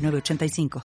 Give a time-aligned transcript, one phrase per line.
[0.00, 0.82] 906985.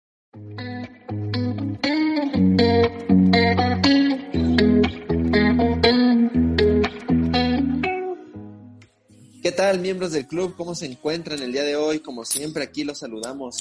[9.42, 10.54] ¿Qué tal, miembros del club?
[10.56, 11.98] ¿Cómo se encuentran el día de hoy?
[11.98, 13.58] Como siempre, aquí los saludamos.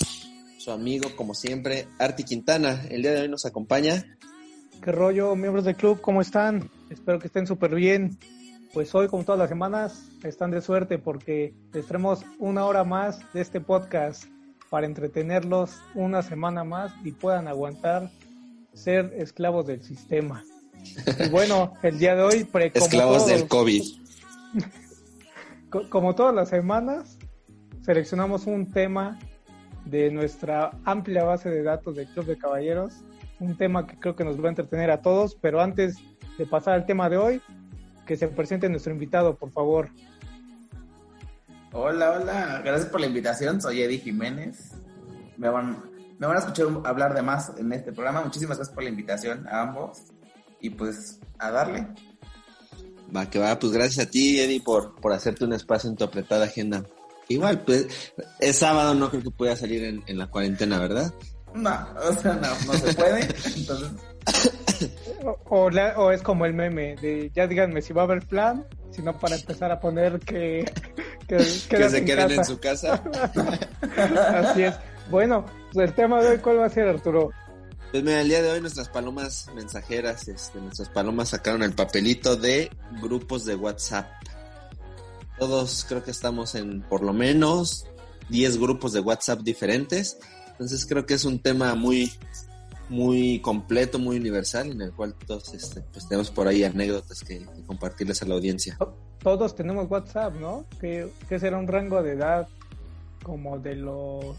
[0.58, 2.84] Su amigo, como siempre, Arti Quintana.
[2.90, 4.18] El día de hoy nos acompaña.
[4.82, 6.00] ¿Qué rollo, miembros del club?
[6.02, 6.70] ¿Cómo están?
[6.90, 8.18] Espero que estén súper bien.
[8.74, 13.20] Pues hoy, como todas las semanas, están de suerte porque les traemos una hora más
[13.34, 14.26] de este podcast
[14.72, 18.10] para entretenerlos una semana más y puedan aguantar
[18.74, 20.46] ser esclavos del sistema.
[21.20, 22.46] Y bueno, el día de hoy...
[22.46, 23.84] Como esclavos del COVID.
[25.90, 27.18] Como todas las semanas,
[27.82, 29.20] seleccionamos un tema
[29.84, 32.94] de nuestra amplia base de datos del Club de Caballeros,
[33.42, 35.98] un tema que creo que nos va a entretener a todos, pero antes
[36.38, 37.42] de pasar al tema de hoy,
[38.06, 39.90] que se presente nuestro invitado, por favor.
[41.74, 44.72] Hola, hola, gracias por la invitación, soy Eddie Jiménez.
[45.38, 45.82] Me van,
[46.20, 49.48] me van a escuchar hablar de más en este programa, muchísimas gracias por la invitación
[49.48, 50.00] a ambos
[50.60, 51.88] y pues a darle.
[53.16, 56.04] Va, que va, pues gracias a ti, Eddie, por, por hacerte un espacio en tu
[56.04, 56.84] apretada agenda.
[57.30, 61.14] Igual, pues, es sábado, no creo que pueda salir en, en la cuarentena, ¿verdad?
[61.54, 63.22] No, o sea, no, no se puede,
[63.56, 63.92] entonces...
[65.24, 69.18] O, o, es como el meme de ya díganme si va a haber plan, sino
[69.18, 70.72] para empezar a poner que...
[71.28, 73.02] Que, que se queden en su casa.
[73.98, 74.76] Así es.
[75.10, 77.32] Bueno, pues el tema de hoy, ¿cuál va a ser, Arturo?
[77.92, 82.38] Pues mira, el día de hoy nuestras palomas mensajeras, este, nuestras palomas sacaron el papelito
[82.38, 84.08] de grupos de WhatsApp.
[85.38, 87.86] Todos creo que estamos en por lo menos
[88.30, 90.20] 10 grupos de WhatsApp diferentes.
[90.52, 92.14] Entonces creo que es un tema muy,
[92.92, 97.40] muy completo, muy universal, en el cual todos este, pues tenemos por ahí anécdotas que,
[97.40, 98.78] que, compartirles a la audiencia.
[99.20, 100.66] Todos tenemos WhatsApp, ¿no?
[100.80, 102.50] Que, que será un rango de edad
[103.24, 104.36] como de los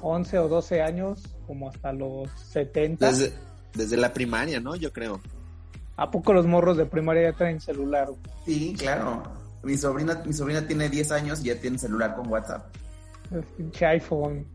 [0.00, 3.06] 11 o 12 años, como hasta los 70.
[3.06, 3.32] Desde,
[3.74, 4.74] desde la primaria, ¿no?
[4.74, 5.20] Yo creo.
[5.96, 8.08] ¿A poco los morros de primaria ya traen celular?
[8.46, 9.22] Sí, claro.
[9.62, 12.74] Mi sobrina, mi sobrina tiene 10 años y ya tiene celular con WhatsApp.
[13.30, 14.53] El pinche iPhone.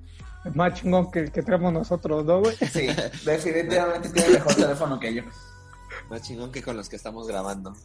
[0.53, 2.55] Más chingón que el que traemos nosotros, ¿no, güey?
[2.55, 2.87] Sí,
[3.25, 5.23] definitivamente tiene mejor teléfono que yo.
[6.09, 7.75] Más chingón que con los que estamos grabando.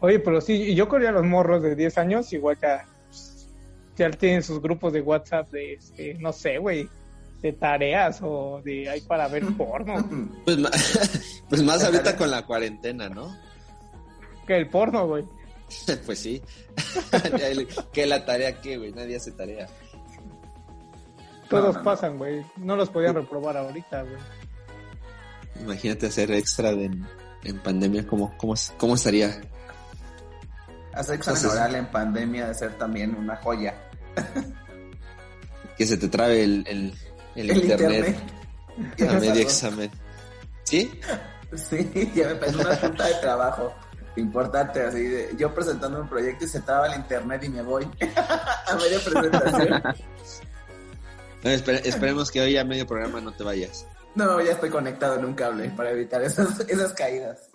[0.00, 2.86] Oye, pero sí, yo corría los morros de 10 años, igual ya,
[3.96, 6.88] ya tienen sus grupos de WhatsApp de, este, no sé, güey,
[7.40, 9.94] de tareas o de ahí para ver porno.
[10.44, 10.58] Pues,
[11.48, 13.36] pues más ahorita con la cuarentena, ¿no?
[14.46, 15.24] Que el porno, güey.
[16.06, 16.42] pues sí.
[17.92, 19.68] que la tarea que, güey, nadie hace tarea.
[21.48, 22.44] Todos no, no, pasan, güey.
[22.56, 24.16] No los podían reprobar ahorita, güey.
[25.60, 26.90] Imagínate hacer extra de,
[27.44, 29.42] en pandemia, ¿cómo, cómo, cómo estaría?
[30.94, 33.74] Hacer examen Entonces, oral en pandemia de ser también una joya.
[35.76, 36.94] que se te trabe el, el,
[37.34, 38.16] el, el internet,
[38.76, 39.10] internet.
[39.10, 39.90] a medio examen.
[40.64, 40.90] ¿Sí?
[41.54, 43.74] Sí, ya me pasó una junta de trabajo
[44.16, 47.84] importante, así de yo presentando un proyecto y se traba el internet y me voy
[48.66, 49.82] a media presentación.
[51.42, 53.86] No, espere, esperemos que hoy a medio programa no te vayas.
[54.14, 57.48] No, ya estoy conectado en un cable para evitar esas, esas caídas.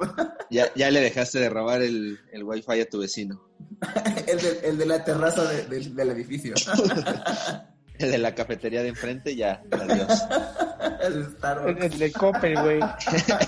[0.50, 3.48] Ya, ya le dejaste de robar el, el wifi a tu vecino.
[4.28, 6.56] el, de, el de la terraza de, de, del edificio.
[8.00, 10.24] el de la cafetería de enfrente, ya, adiós.
[11.02, 11.36] el,
[11.68, 12.80] el, el de Cope, güey.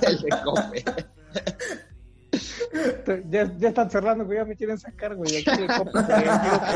[0.02, 0.86] el de Cope.
[3.30, 5.38] Ya, ya están cerrando, güey, ya me quieren sacar, güey.
[5.38, 5.50] Aquí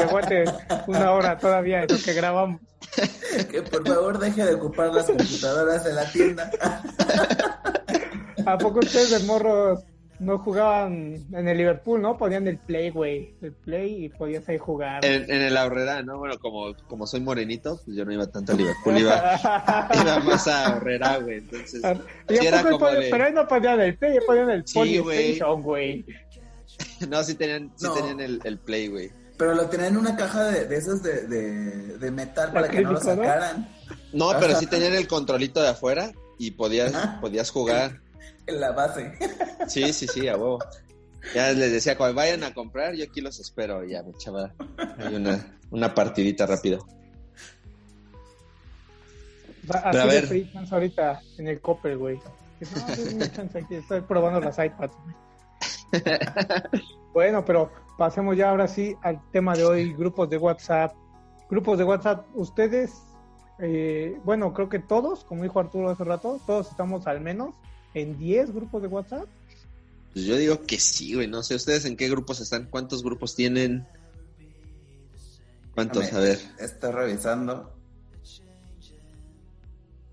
[0.02, 0.46] aguante
[0.88, 2.62] una hora todavía de lo que grabamos.
[3.50, 6.52] Que por favor deje de ocupar las computadoras de la tienda.
[8.46, 9.84] ¿A poco ustedes de morros
[10.24, 12.18] no jugaban en el Liverpool, no?
[12.18, 13.36] Ponían el play, güey.
[13.42, 15.04] El play y podías ahí jugar.
[15.06, 16.18] En, en el Ahorrera, ¿no?
[16.18, 19.40] Bueno, como, como soy morenito, pues yo no iba tanto a Liverpool, iba,
[20.02, 21.38] iba más a Ahorrera, güey.
[21.38, 23.10] Entonces, sí era como de...
[23.10, 26.06] Pero ahí no ponían el play, ponían el sí, PlayStation, güey.
[27.10, 27.94] no, sí tenían, sí no.
[27.94, 29.12] tenían el, el play, güey.
[29.38, 32.82] Pero lo tenían en una caja de, de esas de, de, de metal para que
[32.82, 33.68] no lo sacaran.
[34.14, 38.03] No, pero sí tenían el controlito de afuera y podías, podías jugar.
[38.48, 39.14] En la base.
[39.68, 40.60] Sí, sí, sí, a huevo.
[41.34, 43.84] Ya les decía, cuando vayan a comprar, yo aquí los espero.
[43.86, 44.54] Ya echaba
[44.98, 46.86] hay una, una partidita rápido.
[49.70, 50.28] Así a ver.
[50.28, 52.18] pedí chance ahorita en el Copper, güey.
[52.18, 54.96] No, denme chance aquí, estoy probando las iPads.
[57.14, 60.94] bueno, pero pasemos ya ahora sí al tema de hoy, grupos de WhatsApp.
[61.50, 63.04] Grupos de WhatsApp, ustedes,
[63.60, 67.56] eh, bueno, creo que todos, como dijo Arturo hace rato, todos estamos al menos
[67.94, 69.28] en 10 grupos de WhatsApp.
[70.14, 71.28] Pues yo digo que sí, güey.
[71.28, 72.68] No sé, ¿ustedes en qué grupos están?
[72.70, 73.88] ¿Cuántos grupos tienen?
[75.74, 76.14] ¿Cuántos?
[76.14, 76.40] A ver.
[76.60, 77.74] Estoy revisando.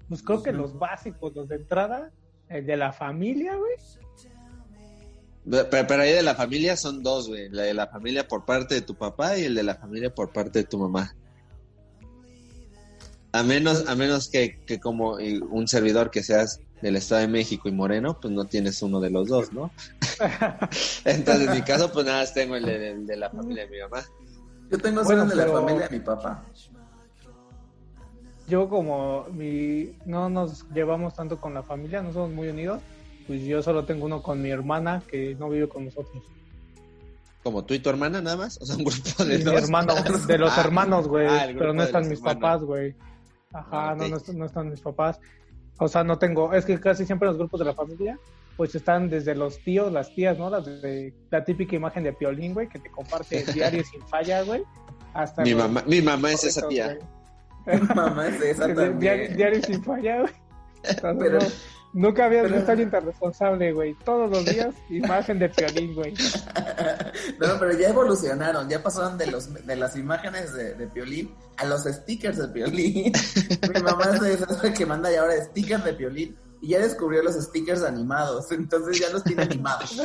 [0.09, 2.11] Pues creo que los básicos, los de entrada,
[2.49, 3.75] el de la familia, güey.
[5.71, 7.49] Pero, pero ahí de la familia son dos, güey.
[7.51, 10.33] La de la familia por parte de tu papá y el de la familia por
[10.33, 11.15] parte de tu mamá.
[13.33, 17.29] A menos, a menos que, que como eh, un servidor que seas del Estado de
[17.29, 19.71] México y Moreno, pues no tienes uno de los dos, ¿no?
[21.05, 23.71] Entonces, en mi caso, pues nada más tengo el de, el de la familia de
[23.71, 24.03] mi mamá.
[24.71, 26.43] Yo tengo Bueno, solo el de la familia de mi papá.
[28.49, 32.81] yo como mi no nos llevamos tanto con la familia, no somos muy unidos,
[33.27, 36.23] pues yo solo tengo uno con mi hermana que no vive con nosotros.
[37.43, 38.59] Como tú y tu hermana, nada más.
[38.61, 39.55] O sea, un grupo de dos.
[39.55, 39.95] hermano,
[40.27, 42.41] de los Ah, hermanos, güey, ah, pero no están los mis hermanos.
[42.43, 42.95] papás, güey.
[43.53, 45.19] Ajá, Ah, no, no están mis papás.
[45.83, 48.19] O sea, no tengo, es que casi siempre los grupos de la familia,
[48.57, 50.51] pues están desde los tíos, las tías, ¿no?
[50.51, 54.63] Las de, la típica imagen de Piolín, güey, que te comparte diario sin falla, güey.
[55.15, 56.99] Hasta Mi los mamá, mi mamá es esa tía.
[57.67, 57.81] güey.
[57.95, 59.01] Mamá es esa también.
[59.01, 60.33] Diario, diario sin falla, güey.
[60.85, 61.47] Entonces, Pero- no,
[61.93, 63.95] nunca había pero- visto a alguien tan responsable, güey.
[64.05, 66.15] Todos los días, imagen de Piolín, güey.
[67.39, 71.65] No, pero ya evolucionaron, ya pasaron de los de las imágenes de, de Piolín a
[71.67, 73.13] los stickers de Piolín.
[73.75, 77.23] Mi mamá es de esas que manda ya ahora stickers de Piolín y ya descubrió
[77.23, 79.99] los stickers animados, entonces ya los tiene animados.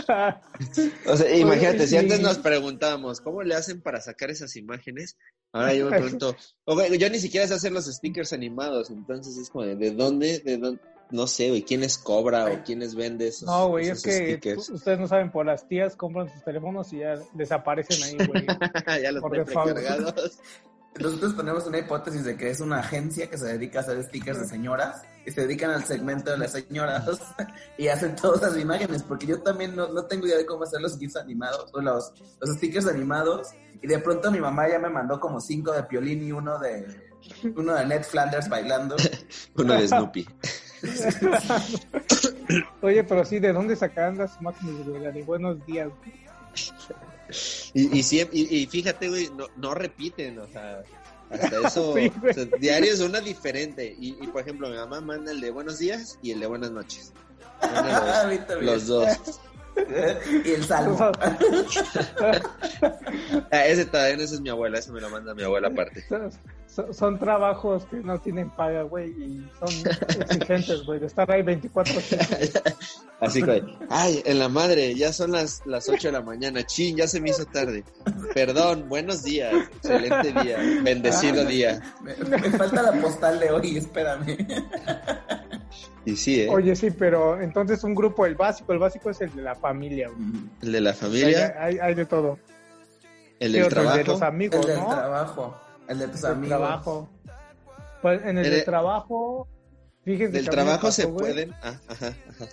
[1.05, 1.97] O sea, imagínate, si sí.
[1.97, 5.17] antes nos preguntábamos cómo le hacen para sacar esas imágenes,
[5.51, 9.49] ahora yo me pregunto, ok, yo ni siquiera sé hacer los stickers animados, entonces es
[9.49, 10.39] como ¿de dónde?
[10.39, 10.81] ¿De dónde?
[11.11, 14.73] No sé, güey, ¿quién es cobra o quiénes vende esos, No, güey, es que tú-
[14.73, 18.45] ustedes no saben, por las tías compran sus teléfonos y ya desaparecen ahí, güey.
[19.03, 20.39] ya los precargados.
[20.97, 24.39] Nosotros tenemos una hipótesis de que es una agencia que se dedica a hacer stickers
[24.39, 27.03] de señoras y se dedican al segmento de las señoras
[27.77, 30.79] y hacen todas las imágenes, porque yo también no, no tengo idea de cómo hacer
[30.79, 33.49] los gifs animados o los, los stickers animados
[33.81, 36.85] y de pronto mi mamá ya me mandó como cinco de Piolín y uno de
[37.55, 38.95] uno de Ned Flanders bailando.
[39.55, 40.27] Uno de Snoopy.
[42.81, 45.01] Oye, pero sí, ¿de dónde sacarán las imágenes, güey?
[45.01, 45.89] La de buenos días.
[47.73, 50.83] Y, y, y, y fíjate, güey, no, no repiten, o sea,
[51.29, 53.95] hasta eso, Sí, o sea, diario es una diferente.
[53.99, 56.71] Y, y, por ejemplo, mi mamá manda el de buenos días y el de buenas
[56.71, 57.13] noches.
[58.61, 59.39] Los, los dos.
[60.45, 60.97] Y el salmo.
[63.51, 66.03] Ah, ese también, ese es mi abuela, ese me lo manda mi abuela aparte.
[66.67, 69.69] Son, son- trabajos que no tienen paga, güey, y son
[70.21, 71.93] exigentes, güey, de estar ahí 24
[73.21, 76.97] Así que, ay, en la madre, ya son las, las 8 de la mañana, chin,
[76.97, 77.83] ya se me hizo tarde.
[78.33, 81.81] Perdón, buenos días, excelente día, bendecido día.
[82.01, 84.35] Me, me falta la postal de hoy, espérame.
[86.05, 86.49] Y sí, ¿eh?
[86.49, 90.09] Oye, sí, pero entonces un grupo, el básico, el básico es el de la familia,
[90.09, 90.21] güey.
[90.61, 92.37] El de la familia, hay, hay de todo.
[93.39, 93.81] el ¿Qué del otro?
[93.81, 94.25] El de los trabajo.
[94.25, 94.89] amigos, El del ¿no?
[94.89, 95.57] trabajo,
[95.87, 96.49] el de tus El amigos.
[96.57, 97.09] trabajo.
[98.01, 99.47] Pues en el El de trabajo,
[100.03, 101.53] fíjense Del que trabajo pasó, se güey, pueden.
[101.63, 102.45] Ah, ajá, ajá.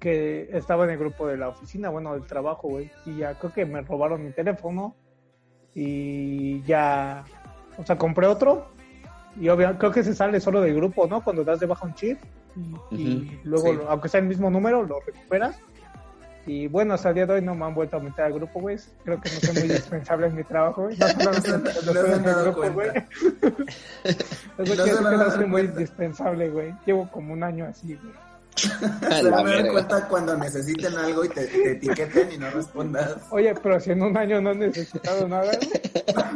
[0.00, 3.52] que estaba en el grupo de la oficina, bueno, del trabajo, güey, y ya creo
[3.52, 4.94] que me robaron mi teléfono
[5.74, 7.24] y ya,
[7.76, 8.68] o sea, compré otro
[9.40, 11.22] y obviamente creo que se sale solo del grupo, ¿no?
[11.22, 12.18] Cuando das de baja un chip
[12.90, 13.78] y, y luego, sí.
[13.88, 15.56] aunque sea el mismo número, lo recuperas.
[16.48, 18.58] Y bueno, hasta el día de hoy no me han vuelto a meter al grupo,
[18.60, 18.78] güey.
[19.04, 20.96] Creo que no soy muy indispensable en mi trabajo, güey.
[20.96, 21.34] No, no,
[25.30, 25.72] soy muy cuenta.
[25.72, 26.74] indispensable, güey.
[26.86, 28.14] Llevo como un año así, güey.
[28.56, 33.18] Se van a dar cuenta cuando necesiten algo y te, te etiqueten y no respondas.
[33.30, 35.82] Oye, pero si en un año no he necesitado nada, güey,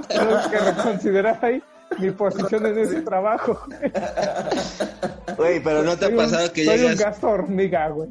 [0.08, 1.62] tengo que reconsiderar ahí
[1.98, 3.58] mi posición en ese trabajo.
[5.36, 5.62] güey.
[5.62, 6.98] Pero no te ha Soy un- pasado que soy un llegas.
[6.98, 8.10] gasto hormiga, güey.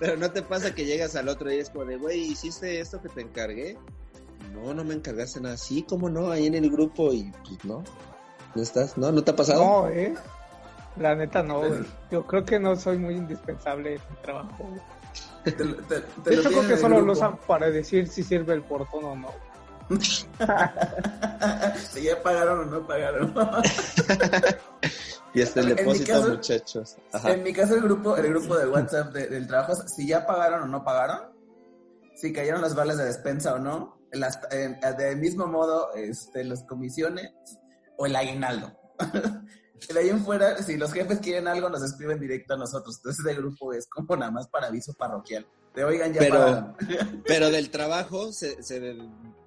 [0.00, 2.80] Pero no te pasa que llegas al otro día y es como de, güey, ¿hiciste
[2.80, 3.78] esto que te encargué?
[4.52, 5.56] No, no me encargaste nada.
[5.56, 6.30] Sí, ¿cómo no?
[6.30, 7.82] Ahí en el grupo y pues no.
[8.54, 8.96] ¿No estás?
[8.98, 9.10] ¿No?
[9.12, 9.64] ¿No te ha pasado?
[9.64, 10.14] No, eh.
[10.96, 11.80] La neta no, güey.
[12.10, 14.64] Yo creo que no soy muy indispensable en mi trabajo.
[14.64, 14.80] güey.
[15.44, 18.54] Te, te, te De lo hecho, creo que solo lo usan para decir si sirve
[18.54, 19.28] el portón o no.
[21.90, 23.34] Si ya pagaron o no pagaron.
[25.36, 26.96] Y hasta el depósito, caso- muchachos.
[27.12, 27.32] Ajá.
[27.32, 30.62] En mi caso, el grupo, el grupo de WhatsApp de- del trabajo, si ya pagaron
[30.62, 31.22] o no pagaron,
[32.14, 37.32] si cayeron las balas de despensa o no, las, de mismo modo, este, las comisiones
[37.96, 38.70] o el aguinaldo.
[39.92, 42.98] de ahí en fuera, si los jefes quieren algo, nos escriben directo a nosotros.
[42.98, 45.44] Entonces, el grupo es como nada más para aviso parroquial.
[45.74, 46.76] De oigan, ya Pero- pagaron.
[47.26, 48.96] Pero del trabajo se, se,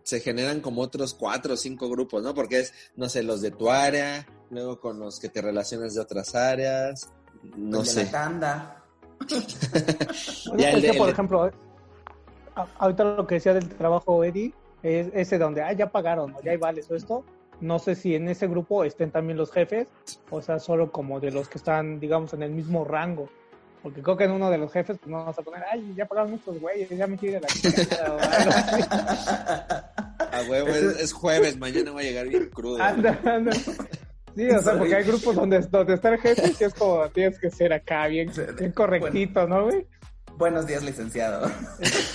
[0.07, 2.33] se generan como otros cuatro o cinco grupos, ¿no?
[2.33, 5.99] Porque es, no sé, los de tu área, luego con los que te relacionas de
[5.99, 7.09] otras áreas,
[7.57, 8.05] no sé.
[8.05, 8.83] la tanda.
[10.57, 11.51] Ya, es el de- que, el por ejemplo,
[12.79, 16.51] ahorita lo que decía del trabajo Eddie, es ese donde, ah, ya pagaron, o ya
[16.51, 17.25] hay vales o esto.
[17.59, 19.87] No sé si en ese grupo estén también los jefes,
[20.29, 23.27] o sea, solo como de los que están, digamos, en el mismo rango.
[23.83, 26.05] Porque creo que en uno de los jefes pues, no vamos a poner, ay, ya
[26.07, 27.47] pagaron estos güeyes, ya me quiere la
[30.17, 30.47] chingada", o algo así.
[30.47, 32.81] A huevo, es, es jueves, mañana voy a llegar bien crudo.
[32.81, 33.51] Anda, anda.
[34.37, 37.39] Sí, o sea, porque hay grupos donde, donde está el jefe y es como tienes
[37.39, 39.87] que ser acá bien, bien correctito, ¿no, güey?
[40.37, 41.49] Buenos días, licenciado.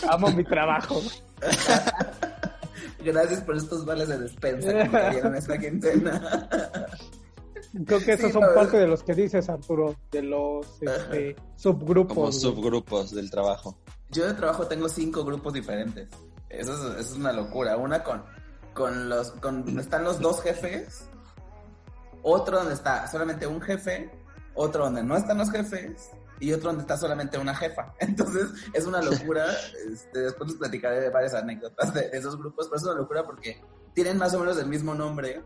[0.08, 1.02] Amo mi trabajo.
[3.04, 6.48] Gracias por estos vales de despensa que me cayeron esta quincena.
[7.86, 11.34] Creo que esos Sí, son la parte de los que dices, Arturo, de los este,
[11.56, 12.14] subgrupos.
[12.14, 13.76] Como subgrupos del trabajo.
[14.10, 16.08] Yo de trabajo tengo cinco grupos diferentes.
[16.52, 17.76] Eso es, eso es una locura.
[17.76, 18.22] Una con,
[18.74, 21.08] con los, con donde están los dos jefes,
[22.22, 24.10] otro donde está solamente un jefe,
[24.54, 27.94] otro donde no están los jefes y otro donde está solamente una jefa.
[28.00, 29.46] Entonces es una locura.
[29.92, 33.24] Este, después les platicaré de varias anécdotas de, de esos grupos, pero es una locura
[33.24, 33.60] porque
[33.94, 35.42] tienen más o menos el mismo nombre.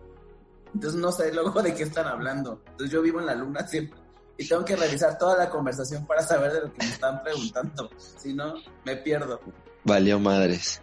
[0.74, 2.62] Entonces no sé luego de qué están hablando.
[2.66, 3.98] Entonces yo vivo en la luna siempre.
[4.38, 7.90] Y tengo que revisar toda la conversación para saber de lo que me están preguntando.
[8.18, 9.40] Si no, me pierdo.
[9.84, 10.82] Valió madres.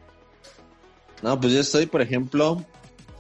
[1.23, 2.65] No, pues yo estoy, por ejemplo,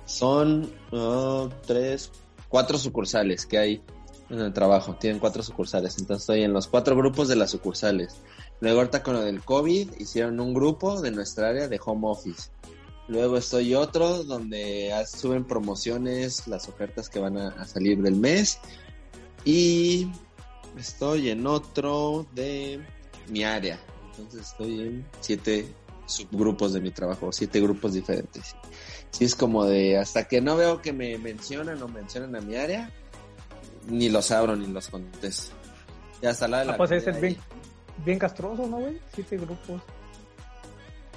[0.05, 2.11] son oh, tres,
[2.49, 3.81] cuatro sucursales que hay
[4.29, 4.97] en el trabajo.
[4.99, 5.97] Tienen cuatro sucursales.
[5.97, 8.17] Entonces estoy en los cuatro grupos de las sucursales.
[8.59, 12.51] Luego ahorita con lo del COVID hicieron un grupo de nuestra área de home office.
[13.07, 18.59] Luego estoy otro donde suben promociones, las ofertas que van a, a salir del mes.
[19.45, 20.11] Y
[20.77, 22.81] estoy en otro de
[23.29, 23.79] mi área.
[24.11, 25.73] Entonces estoy en siete
[26.05, 28.55] subgrupos de mi trabajo, siete grupos diferentes.
[29.11, 32.55] Sí, es como de hasta que no veo que me mencionan o mencionan a mi
[32.55, 32.91] área,
[33.87, 35.53] ni los abro ni los contesto.
[36.21, 37.37] Ya hasta la de la Ah, pues ese es bien,
[38.05, 38.99] bien castroso, ¿no, güey?
[39.13, 39.81] Siete grupos.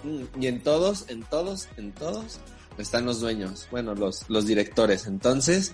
[0.03, 2.39] Mm, Y en todos, en todos, en todos
[2.79, 5.07] están los dueños, bueno, los, los directores.
[5.07, 5.73] Entonces,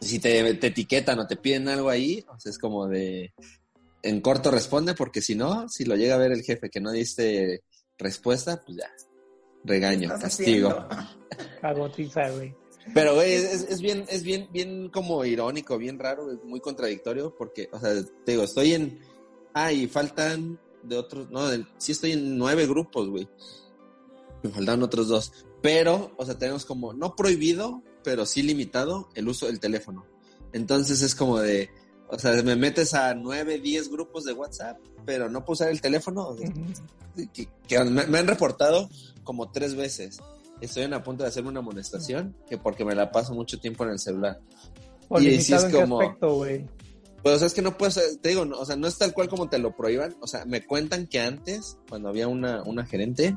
[0.00, 3.32] si te, te etiquetan o te piden algo ahí, o sea, es como de
[4.02, 6.90] en corto responde, porque si no, si lo llega a ver el jefe que no
[6.90, 7.62] diste
[8.00, 8.90] respuesta, pues ya,
[9.64, 10.88] regaño, ¿Qué estás castigo.
[11.60, 12.54] Cagotiza, güey.
[12.94, 17.68] Pero, güey, es bien, es bien, bien como irónico, bien raro, es muy contradictorio, porque,
[17.72, 17.92] o sea,
[18.24, 18.98] te digo, estoy en,
[19.54, 23.28] ah, y faltan de otros, no, de- sí estoy en nueve grupos, güey.
[24.42, 25.32] Me faltan otros dos.
[25.60, 30.06] Pero, o sea, tenemos como, no prohibido, pero sí limitado el uso del teléfono.
[30.54, 31.68] Entonces es como de,
[32.10, 35.80] o sea, me metes a nueve, diez grupos de WhatsApp, pero no puedo usar el
[35.80, 36.36] teléfono.
[36.36, 37.30] sea, Ujú.
[37.32, 38.88] que, que me, me han reportado
[39.24, 40.18] como tres veces.
[40.60, 43.84] Estoy en a punto de hacerme una amonestación, que porque me la paso mucho tiempo
[43.84, 44.40] en el celular.
[45.08, 46.66] O Y limitado es en qué como- aspecto, güey.
[47.22, 49.12] Pues o sea, es que no puedes, te digo, no, o sea, no es tal
[49.12, 50.16] cual como te lo prohíban.
[50.20, 53.36] O sea, me cuentan que antes, cuando había una, una gerente,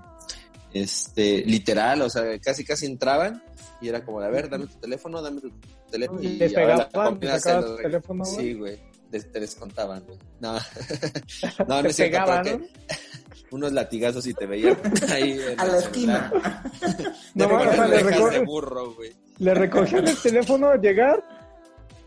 [0.73, 3.43] este, literal, o sea, casi casi entraban
[3.81, 5.51] y era como, a ver, dame tu teléfono, dame tu
[5.91, 6.21] teléfono.
[6.21, 8.35] Y te la pegaban, te tu teléfono, güey.
[8.35, 8.79] Sí, güey,
[9.11, 10.17] te, te descontaban, güey.
[10.39, 10.53] No,
[11.67, 12.57] no, no es cierto, pegaban, ¿no?
[12.59, 12.69] que
[13.53, 14.77] unos latigazos y te veían
[15.09, 16.31] ahí en A la celular.
[16.31, 16.63] esquina.
[17.33, 19.11] De No, poner o sea, le de burro, güey.
[19.39, 21.23] Le recogían el teléfono al llegar.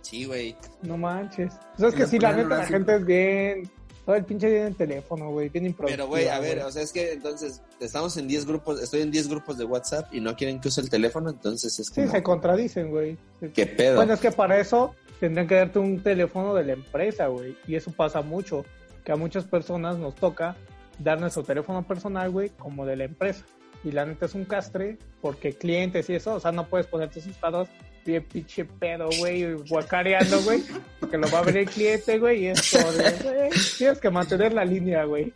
[0.03, 0.57] Sí, güey.
[0.83, 1.53] No manches.
[1.77, 3.71] O sea, es que sí, la neta, la gente es bien.
[4.07, 5.49] Todo el pinche día en el teléfono, güey.
[5.49, 6.05] Bien improvisado.
[6.05, 9.11] Pero, güey, a ver, o sea, es que entonces estamos en 10 grupos, estoy en
[9.11, 12.13] 10 grupos de WhatsApp y no quieren que use el teléfono, entonces es Sí, como,
[12.13, 13.19] se contradicen, güey.
[13.53, 13.97] ¿qué pedo?
[13.97, 17.57] Bueno, es que para eso tendrían que darte un teléfono de la empresa, güey.
[17.67, 18.65] Y eso pasa mucho.
[19.05, 20.57] Que a muchas personas nos toca
[21.01, 23.45] dar nuestro teléfono personal, güey, como de la empresa.
[23.83, 27.11] Y la neta es un castre porque clientes y eso, o sea, no puedes poner
[27.11, 27.69] tus estados
[28.07, 30.65] bien pinche pedo, güey, guacareando, güey,
[31.01, 34.53] porque lo va a ver el cliente, güey, y es de, güey, tienes que mantener
[34.53, 35.35] la línea, güey.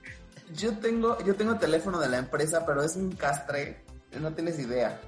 [0.55, 3.85] Yo tengo, yo tengo teléfono de la empresa, pero es un castre,
[4.19, 5.01] no tienes idea.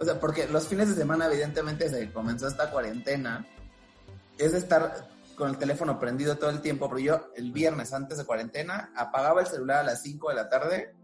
[0.00, 3.44] O sea, porque los fines de semana, evidentemente, se comenzó esta cuarentena.
[4.38, 8.24] Es estar con el teléfono prendido todo el tiempo, pero yo el viernes antes de
[8.24, 10.94] cuarentena apagaba el celular a las 5 de la tarde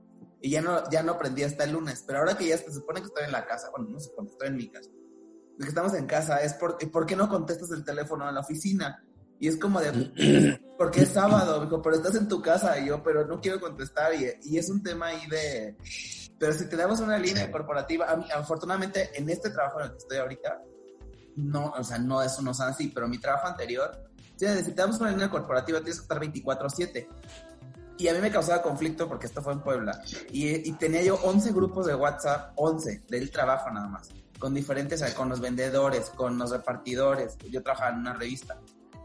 [0.40, 2.04] y ya no, ya no prendía hasta el lunes.
[2.06, 4.48] Pero ahora que ya se supone que estoy en la casa, bueno, no cuándo estoy
[4.48, 4.90] en mi casa,
[5.58, 9.02] que estamos en casa, es por, ¿por qué no contestas el teléfono en la oficina?
[9.38, 13.02] Y es como de, porque es sábado, dijo, pero estás en tu casa, y yo,
[13.02, 15.76] pero no quiero contestar, y, y es un tema ahí de,
[16.38, 20.62] pero si tenemos una línea corporativa, afortunadamente en este trabajo en el que estoy ahorita,
[21.36, 25.10] no, o sea, no, eso no es así, pero mi trabajo anterior, si necesitamos una
[25.10, 27.08] línea corporativa, tienes que estar 24/7.
[27.96, 30.02] Y a mí me causaba conflicto porque esto fue en Puebla.
[30.32, 34.10] Y, tenía yo 11 grupos de WhatsApp, 11 del trabajo nada más,
[34.44, 37.38] con diferentes, con los vendedores, con los repartidores.
[37.50, 38.60] Yo trabajaba en una revista,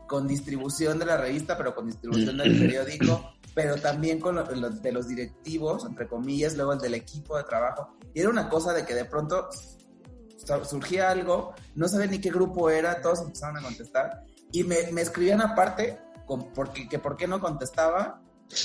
[0.06, 4.92] con distribución de la revista, pero con distribución del periódico, pero también con los de
[4.92, 7.96] los directivos, entre comillas, luego el del equipo de trabajo.
[8.14, 9.48] Y era una cosa de que de pronto
[10.66, 15.04] surgía algo, no sabía ni qué grupo era, todos empezaron a contestar y me, me
[15.04, 18.22] escribían aparte con, porque, que por qué no contestaba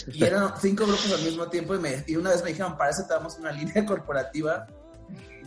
[0.08, 2.90] y eran cinco grupos al mismo tiempo y, me, y una vez me dijeron, para
[2.90, 4.66] eso te damos una línea corporativa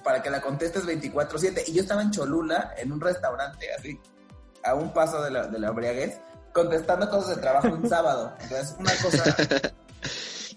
[0.04, 4.00] para que la contestes 24/7 y yo estaba en Cholula en un restaurante así
[4.64, 6.20] a un paso de la, de la embriaguez
[6.54, 8.34] contestando cosas de trabajo un sábado.
[8.42, 9.36] Entonces, una cosa...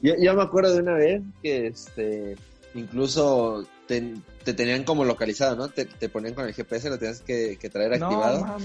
[0.00, 2.36] yo, yo me acuerdo de una vez que este
[2.74, 5.68] incluso te, tenían como localizado, ¿no?
[5.68, 8.56] Te, ponían con el GPS, lo tenías que, traer activado.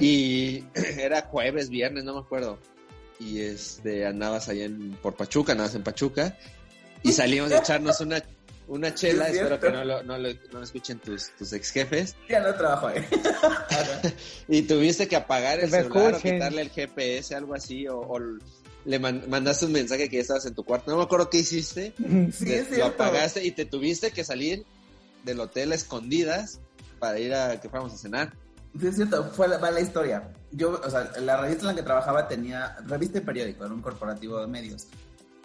[0.00, 0.64] Y
[0.98, 2.58] era jueves, viernes, no me acuerdo.
[3.18, 6.36] Y este andabas ahí en, por Pachuca, andabas en Pachuca.
[7.02, 8.22] Y salimos a echarnos una,
[8.68, 12.16] una chela, espero que no lo, no lo, escuchen tus, tus ex jefes.
[12.28, 13.04] Ya no trabajo ahí.
[14.48, 18.18] y tuviste que apagar el celular o quitarle el GPS, algo así, o
[18.84, 20.90] le mandaste un mensaje que ya estabas en tu cuarto.
[20.90, 21.92] No me acuerdo qué hiciste.
[22.32, 24.64] Sí, es lo apagaste y te tuviste que salir
[25.24, 26.60] del hotel a escondidas
[26.98, 28.32] para ir a que fuéramos a cenar.
[28.78, 30.32] Sí, es cierto, fue la, la historia.
[30.52, 33.82] Yo, o sea, la revista en la que trabajaba tenía revista y periódico, era un
[33.82, 34.88] corporativo de medios.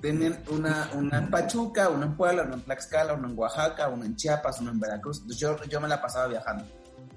[0.01, 4.05] Tenían una, una en Pachuca, una en Puebla, una en Tlaxcala, una en Oaxaca, una
[4.05, 5.20] en Chiapas, una en Veracruz.
[5.22, 6.65] Entonces yo, yo me la pasaba viajando.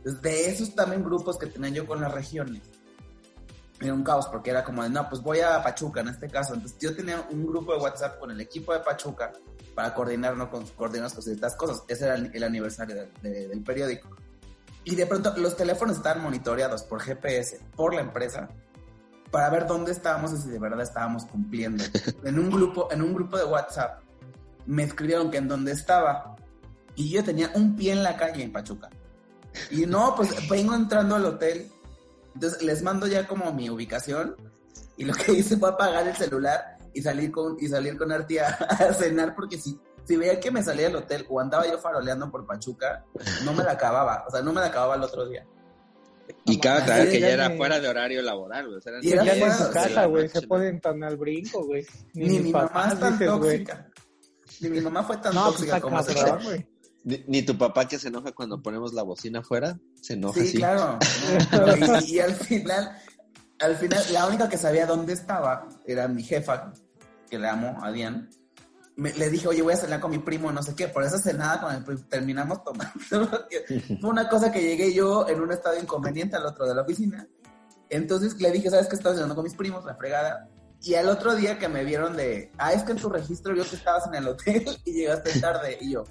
[0.05, 2.63] de esos también grupos que tenía yo con las regiones,
[3.81, 6.55] era un caos porque era como de, no, pues voy a Pachuca en este caso.
[6.55, 9.33] Entonces yo tenía un grupo de WhatsApp con el equipo de Pachuca
[9.75, 11.83] para coordinarnos con, coordinar con ciertas cosas.
[11.89, 14.09] Ese era el, aniversario del periódico.
[14.85, 18.49] Y de pronto los teléfonos estaban monitoreados por GPS, por la empresa,
[19.31, 21.85] para ver dónde estábamos y si de verdad estábamos cumpliendo.
[22.25, 24.01] En un grupo, en un grupo de WhatsApp
[24.67, 26.37] me escribieron que en dónde estaba
[26.95, 28.89] y yo tenía un pie en la calle en Pachuca.
[29.71, 31.71] Y no, pues vengo entrando al hotel
[32.35, 34.37] entonces les mando ya como mi ubicación
[34.97, 38.39] y lo que hice fue apagar el celular y salir con, y salir con Arti
[38.39, 42.31] a, cenar porque si, si veía que me salía del hotel o andaba yo faroleando
[42.31, 43.05] por Pachuca,
[43.45, 45.47] no me la acababa, o sea, no me la acababa el otro día.
[46.47, 48.81] Y cada vez que ya era fuera de horario laboral, güey.
[49.03, 51.87] y era ya en su casa, güey, se ponen tan al brinco, güey.
[52.15, 53.91] Ni, mi mamá es tan tóxica.
[54.61, 56.67] Ni mi mamá fue tan pues tóxica como se güey.
[57.05, 60.41] Ni, tu papá que se enoja cuando ponemos la bocina afuera, se enoja.
[60.41, 60.99] Sí, claro.
[62.07, 62.99] y, al final,
[63.61, 66.73] al final, la única que sabía dónde estaba era mi jefa,
[67.29, 68.29] que le amo, a Diane.
[68.97, 70.89] Le dije, oye, voy a cenar con mi primo, no sé qué.
[70.89, 72.93] Por esa cenada con el primo, terminamos tomando.
[74.01, 77.27] Fue una cosa que llegué yo en un estado inconveniente al otro de la oficina.
[77.91, 78.97] Entonces le dije, ¿sabes qué?
[78.97, 80.49] Estaba cenando con mis primos, la fregada.
[80.81, 83.65] Y al otro día que me vieron de, ah, es que en tu registro vio
[83.65, 85.79] que estabas en el hotel y llegaste tarde.
[85.81, 86.05] Y yo,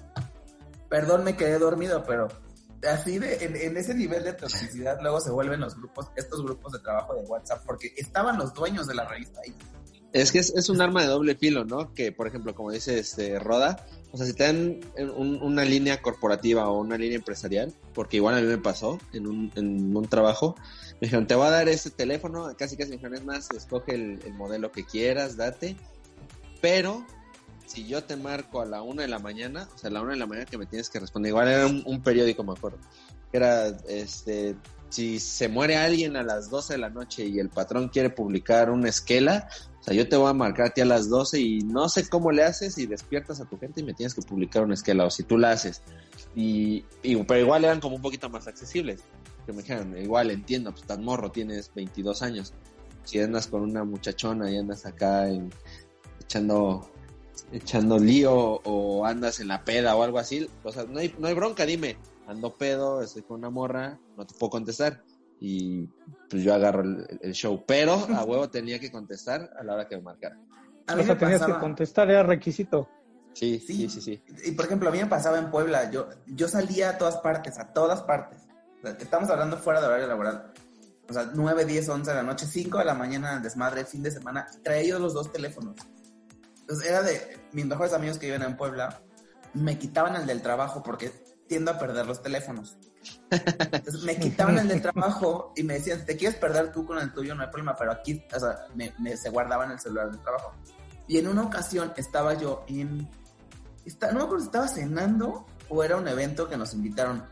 [0.88, 2.28] perdón, me quedé dormido, pero
[2.86, 6.80] así de, en, ese nivel de toxicidad luego se vuelven los grupos, estos grupos de
[6.80, 9.54] trabajo de WhatsApp, porque estaban los dueños de la revista ahí.
[10.14, 11.92] Es que es, un arma de doble filo, ¿no?
[11.92, 14.80] Que, por ejemplo, como dice este Roda, o sea, si te dan
[15.16, 19.50] una línea corporativa o una línea empresarial, porque igual a mí me pasó en un,
[19.56, 20.54] en un trabajo,
[21.00, 23.96] me dijeron, te voy a dar este teléfono, casi casi me dijeron, es más, escoge
[23.96, 25.76] el, el modelo que quieras, date,
[26.60, 27.04] pero
[27.66, 30.12] si yo te marco a la una de la mañana, o sea, a la una
[30.12, 32.78] de la mañana que me tienes que responder, igual era un, periódico, me acuerdo,
[33.32, 34.54] era, este,
[34.90, 38.70] si se muere alguien a las 12 de la noche y el patrón quiere publicar
[38.70, 39.48] una esquela,
[39.84, 42.08] o sea, yo te voy a marcar a ti a las 12 y no sé
[42.08, 45.04] cómo le haces y despiertas a tu gente y me tienes que publicar una esquela,
[45.04, 45.82] o si tú la haces.
[46.34, 49.02] Y, pero igual eran como un poquito más accesibles.
[49.44, 52.54] Que me dijeron, igual entiendo, pues tan morro, tienes 22 años.
[53.04, 55.28] Si andas con una muchachona y andas acá
[56.18, 56.90] echando
[57.52, 58.32] echando lío
[58.64, 61.66] o andas en la peda o algo así, o sea, no hay, no hay bronca,
[61.66, 65.04] dime, ando pedo, estoy con una morra, no te puedo contestar.
[65.40, 65.86] Y
[66.30, 69.96] pues yo agarro el, show, pero a huevo tenía que contestar a la hora que
[69.96, 70.38] me marcara.
[70.86, 72.88] A mí o sea, tenías que contestar, era requisito.
[73.34, 76.46] Sí, sí, sí, sí, Y por ejemplo, a mí me pasaba en Puebla, yo, yo
[76.46, 78.42] salía a todas partes, a todas partes.
[79.00, 80.52] estamos hablando fuera de horario laboral.
[81.08, 84.10] O sea, 9, 10, 11 de la noche, 5 de la mañana, desmadre, fin de
[84.10, 84.46] semana.
[84.62, 85.76] Traía yo los dos teléfonos.
[86.60, 89.02] Entonces era de mis mejores amigos que viven en Puebla,
[89.52, 91.10] me quitaban el del trabajo porque
[91.46, 92.78] tiendo a perder los teléfonos.
[93.30, 97.12] Entonces me quitaban el del trabajo y me decían, te quieres perder tú con el
[97.12, 100.52] tuyo, no hay problema, pero aquí, o sea, me, se guardaban el celular del trabajo.
[101.06, 103.08] Y en una ocasión estaba yo en,
[103.84, 107.24] está, no me acuerdo si estaba cenando o era un evento que nos invitaron.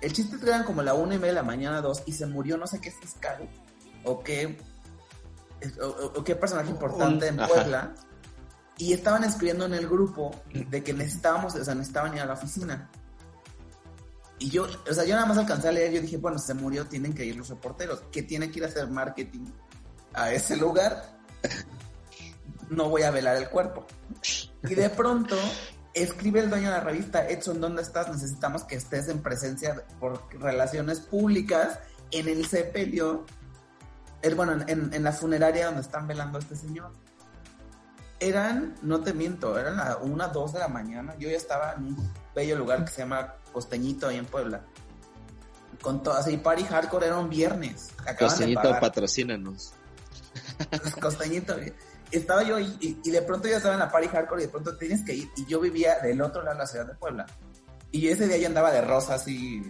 [0.00, 2.56] El chiste eran como la una y media de la mañana, dos, y se murió
[2.58, 3.48] no sé qué fiscal
[4.04, 4.58] o qué,
[5.80, 7.94] o, qué personaje importante en Puebla.
[8.76, 12.34] Y estaban escribiendo en el grupo de que necesitábamos, o sea, necesitaban ir a la
[12.34, 12.90] oficina.
[14.38, 16.86] Y yo, o sea, yo nada más alcancé a leer, yo dije, bueno, se murió,
[16.86, 19.46] tienen que ir los reporteros, que tiene que ir a hacer marketing
[20.12, 21.14] a ese lugar.
[22.70, 23.86] No voy a velar el cuerpo.
[24.62, 25.36] Y de pronto
[25.92, 28.08] escribe el dueño de la revista, Edson, ¿dónde estás?
[28.08, 31.78] Necesitamos que estés en presencia por relaciones públicas
[32.10, 33.24] en el sepelio,
[34.22, 36.92] el, bueno, en, en, la funeraria donde están velando a este señor.
[38.18, 41.14] Eran, no te miento, eran la una, dos de la mañana.
[41.18, 44.64] Yo ya estaba en un bello lugar que se llama Costeñito ahí en Puebla.
[45.80, 47.90] Con todo, así, party hardcore era un viernes.
[48.18, 49.72] Costeñito, patrocínanos.
[51.00, 51.56] Costeñito,
[52.10, 54.76] estaba yo y, y, de pronto ya estaba en la party hardcore y de pronto
[54.76, 55.30] tienes que ir.
[55.36, 57.26] Y yo vivía del otro lado de la ciudad de Puebla.
[57.92, 59.62] Y ese día yo andaba de rosa, así,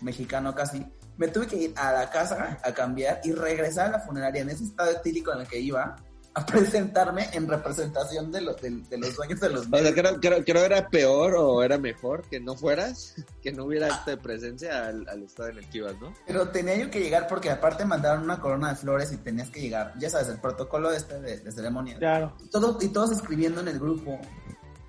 [0.00, 0.86] mexicano casi.
[1.18, 4.50] Me tuve que ir a la casa a cambiar y regresar a la funeraria en
[4.50, 5.96] ese estado etílico en el que iba
[6.36, 9.90] a presentarme en representación de los, de, los dueños de los medios.
[9.90, 14.02] O sea, creo, creo, era peor o era mejor que no fueras, que no hubiera
[14.04, 16.12] de presencia al, estado en el que ibas, ¿no?
[16.26, 19.62] Pero tenía yo que llegar porque aparte mandaron una corona de flores y tenías que
[19.62, 21.96] llegar, ya sabes, el protocolo este de, ceremonia.
[21.98, 22.36] Claro.
[22.44, 24.20] Y, todo, y todos escribiendo en el grupo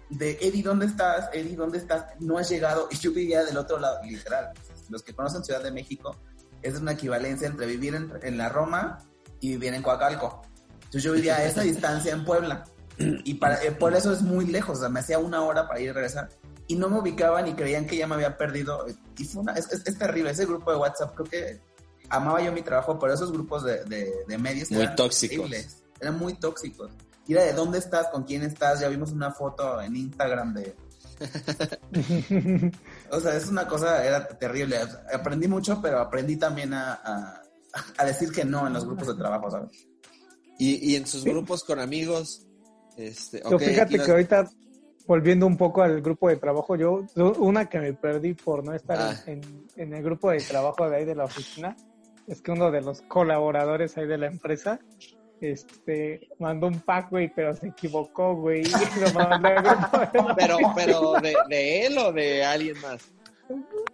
[0.09, 1.29] de Eddie, ¿dónde estás?
[1.31, 2.07] Eddie, ¿dónde estás?
[2.19, 2.89] No has llegado.
[2.91, 4.51] Y yo vivía del otro lado, literal.
[4.89, 6.13] Los que conocen Ciudad de México,
[6.61, 8.99] es una equivalencia entre vivir en, en la Roma
[9.39, 10.41] y vivir en Coacalco.
[10.87, 12.63] Entonces yo vivía a esa distancia en Puebla.
[12.97, 15.79] Y para, eh, por eso es muy lejos, o sea, me hacía una hora para
[15.79, 16.29] ir y regresar.
[16.67, 18.85] Y no me ubicaban y creían que ya me había perdido.
[19.17, 21.61] Y fue una, es, es, terrible, ese grupo de WhatsApp, creo que
[22.09, 25.51] amaba yo mi trabajo, pero esos grupos de, de, medios muy tóxicos.
[25.99, 26.89] eran muy tóxicos.
[27.27, 30.75] Y era de dónde estás, con quién estás, ya vimos una foto en Instagram de...
[33.11, 34.79] o sea, es una cosa, era terrible.
[35.13, 37.41] aprendí mucho, pero aprendí también a, a,
[37.97, 39.87] a decir que no en los grupos de trabajo, ¿sabes?
[40.57, 42.45] Y, y en sus grupos con amigos.
[42.97, 44.49] Este, yo fíjate que ahorita,
[45.05, 47.05] volviendo un poco al grupo de trabajo, yo,
[47.37, 49.23] una que me perdí por no estar ah.
[49.27, 49.41] en,
[49.75, 51.75] en, el grupo de trabajo de ahí de la oficina,
[52.27, 54.79] es que uno de los colaboradores ahí de la empresa,
[55.41, 58.63] este, mandó un pack, güey, pero se equivocó, güey.
[60.35, 63.11] pero, pero, ¿de, ¿de él o de alguien más?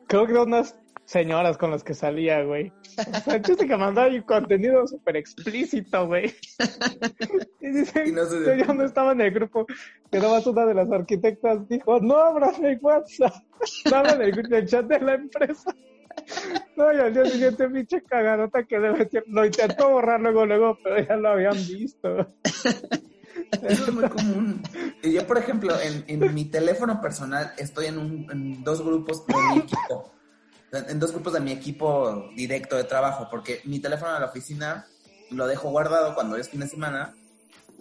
[0.07, 0.75] Creo que unas
[1.13, 2.73] señoras con las que salía, güey.
[2.97, 6.33] O sea, chiste que mandaba contenido súper explícito, güey.
[7.61, 9.65] Y dice, yo ya no estaba en el grupo,
[10.11, 13.33] que más una de las arquitectas dijo, no abras mi WhatsApp,
[13.89, 15.73] no en el, chat de la empresa.
[16.75, 20.99] No, y al día siguiente, pinche cagadota que debe Lo intentó borrar luego, luego, pero
[20.99, 22.27] ya lo habían visto.
[23.63, 24.61] Eso es muy común.
[25.01, 29.21] Y yo, por ejemplo, en, en mi teléfono personal estoy en, un, en dos grupos
[29.21, 30.11] con mi equipo
[30.73, 34.87] en dos grupos de mi equipo directo de trabajo, porque mi teléfono de la oficina
[35.29, 37.13] lo dejo guardado cuando es fin de semana,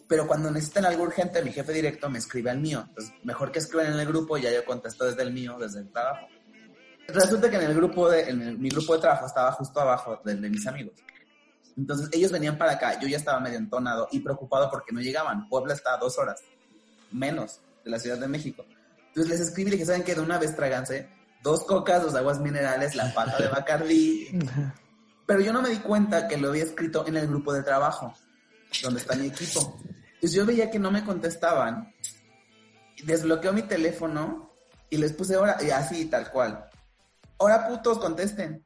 [0.07, 2.85] pero cuando necesitan algo urgente, mi jefe directo me escribe al mío.
[2.87, 5.81] Entonces, mejor que escriban en el grupo y ya yo contesto desde el mío, desde
[5.81, 6.27] el trabajo.
[7.09, 10.41] Resulta que en el grupo de, en mi grupo de trabajo estaba justo abajo del
[10.41, 10.95] de mis amigos.
[11.77, 15.49] Entonces, ellos venían para acá, yo ya estaba medio entonado y preocupado porque no llegaban.
[15.49, 16.43] Puebla está a dos horas,
[17.11, 18.67] menos, de la Ciudad de México.
[19.09, 20.15] Entonces les escribí y dije, ¿saben qué?
[20.15, 24.39] De una vez tráiganse dos cocas, dos aguas minerales, la pata de Bacardí.
[25.27, 28.13] Pero yo no me di cuenta que lo había escrito en el grupo de trabajo,
[28.83, 29.79] donde está mi equipo.
[30.15, 31.95] Entonces yo veía que no me contestaban.
[33.05, 34.53] Desbloqueo mi teléfono
[34.91, 36.69] y les puse ahora, y así, tal cual.
[37.39, 38.65] Ahora putos, contesten.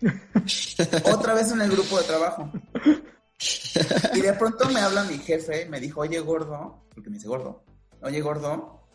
[1.12, 2.50] Otra vez en el grupo de trabajo.
[4.14, 7.64] Y de pronto me habla mi jefe, me dijo, oye gordo, porque me dice gordo,
[8.02, 8.86] oye gordo,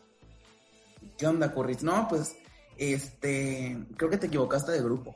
[1.17, 1.83] ¿qué onda, Curris?
[1.83, 2.35] No, pues
[2.77, 5.15] este, creo que te equivocaste de grupo.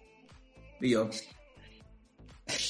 [0.81, 1.09] Y yo,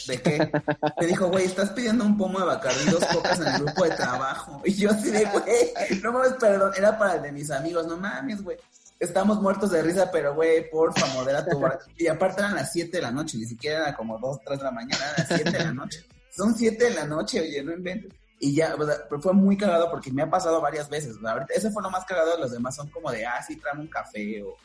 [0.07, 0.51] ¿de qué?
[0.99, 3.91] Me dijo, güey, estás pidiendo un pomo de Bacardi dos cocas en el grupo de
[3.91, 4.61] trabajo.
[4.65, 7.97] Y yo así de, güey, no mames, perdón, era para el de mis amigos, no
[7.97, 8.57] mames, güey.
[8.99, 11.61] Estamos muertos de risa, pero güey, porfa, modera tu...
[11.97, 14.65] Y aparte eran las 7 de la noche, ni siquiera era como 2, 3 de
[14.65, 16.05] la mañana, eran las 7 de la noche.
[16.35, 18.11] Son 7 de la noche, oye, no inventes.
[18.41, 18.75] Y ya,
[19.09, 21.15] pero fue muy cagado porque me ha pasado varias veces.
[21.23, 23.87] Ahorita, ese fue lo más cagado, los demás son como de, ah, sí, tráeme un
[23.87, 24.55] café o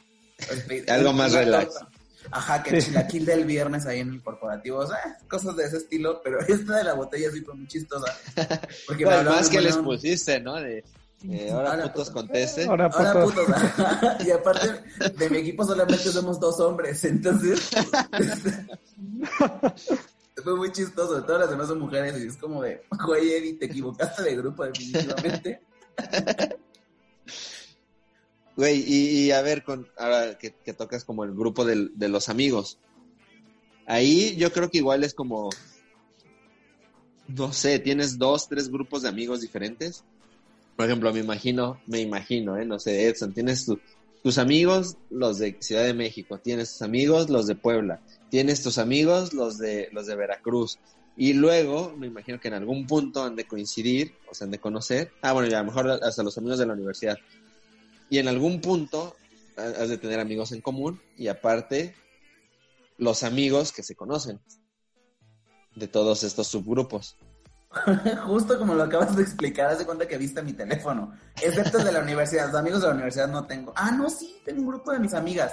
[0.89, 1.75] algo más relax.
[2.31, 5.77] Ajá, que el chilaquil del viernes ahí en el corporativo, o sea, cosas de ese
[5.77, 8.13] estilo, pero esta de la botella sí fue muy chistosa.
[8.87, 10.55] Porque más que les pusiste, ¿no?
[10.55, 10.85] De
[11.31, 12.69] Eh, ahora, Ahora putos contesten.
[12.69, 13.45] Ahora, Ahora puto.
[13.45, 14.27] putos.
[14.27, 14.69] y aparte,
[15.17, 17.71] de mi equipo solamente somos dos hombres, entonces.
[20.43, 21.23] Fue muy chistoso.
[21.25, 24.65] Todas las demás son mujeres y es como de, güey, Eddie, te equivocaste de grupo,
[24.65, 25.63] definitivamente.
[28.57, 32.79] Güey, y, a ver, con, ahora que, tocas como el grupo del- de los amigos.
[33.87, 35.51] Ahí yo creo que igual es como,
[37.29, 40.05] no sé, tienes dos, tres grupos de amigos diferentes.
[40.77, 42.65] Por ejemplo, me imagino, me imagino, ¿eh?
[42.65, 43.81] No sé, Edson, tienes tu-
[44.23, 48.79] tus amigos, los de Ciudad de México, tienes tus amigos, los de Puebla, tienes tus
[48.79, 50.79] amigos, los de, los de Veracruz.
[51.17, 54.59] Y luego, me imagino que en algún punto han de coincidir, o sea, han de
[54.59, 55.13] conocer.
[55.23, 57.19] Ah, bueno, ya a lo mejor hasta los amigos de la universidad.
[58.11, 59.17] Y en algún punto
[59.57, 61.95] ha- has de tener amigos en común y aparte
[62.99, 64.41] los amigos que se conocen
[65.75, 67.17] de todos estos subgrupos.
[68.27, 71.13] Justo como lo acabas de explicar, haz de cuenta que viste mi teléfono.
[71.43, 72.47] Excepto de la universidad.
[72.47, 73.73] Los amigos de la universidad no tengo.
[73.75, 75.53] Ah, no, sí, tengo un grupo de mis amigas.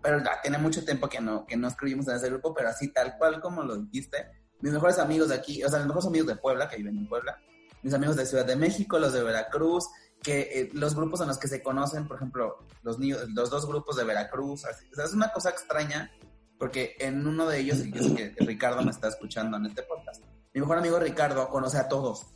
[0.00, 2.92] Pero ya tiene mucho tiempo que no, que no escribimos en ese grupo, pero así
[2.92, 4.30] tal cual como lo dijiste.
[4.60, 7.08] Mis mejores amigos de aquí, o sea, mis mejores amigos de Puebla, que viven en
[7.08, 7.36] Puebla.
[7.82, 9.86] Mis amigos de Ciudad de México, los de Veracruz,
[10.22, 13.66] que eh, los grupos en los que se conocen, por ejemplo, los niños, los dos
[13.66, 14.64] grupos de Veracruz.
[14.64, 14.86] así.
[14.92, 16.10] O sea, es una cosa extraña,
[16.58, 19.82] porque en uno de ellos, y yo sé que Ricardo me está escuchando en este
[19.82, 22.26] podcast, mi mejor amigo Ricardo conoce a todos.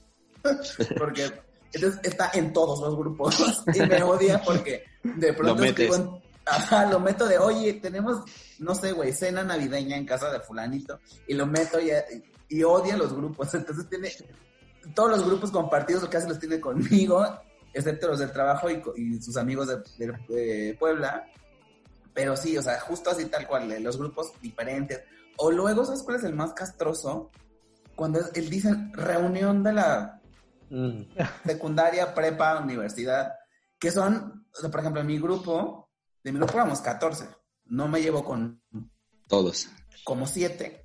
[0.98, 1.30] porque
[1.72, 6.86] entonces está en todos los grupos y me odia porque de pronto Lo escribo Ajá,
[6.86, 8.22] lo meto de, oye, tenemos,
[8.58, 11.90] no sé, güey, cena navideña en casa de fulanito, y lo meto y,
[12.48, 14.12] y odia los grupos, entonces tiene,
[14.94, 17.24] todos los grupos compartidos lo casi los tiene conmigo,
[17.74, 21.26] excepto los del trabajo y, y sus amigos de, de- de Puebla,
[22.14, 25.02] pero sí, o sea, justo así tal cual, de los grupos diferentes,
[25.36, 27.30] o luego, ¿sabes cuál es el más castroso?
[27.96, 30.20] Cuando es- él dice reunión de la
[31.44, 33.34] secundaria, prepa, universidad,
[33.78, 35.90] que son, o sea, por ejemplo, en mi grupo,
[36.22, 37.28] de mi grupo éramos 14,
[37.66, 38.62] no me llevo con
[39.28, 39.68] Todos.
[40.04, 40.80] como 7.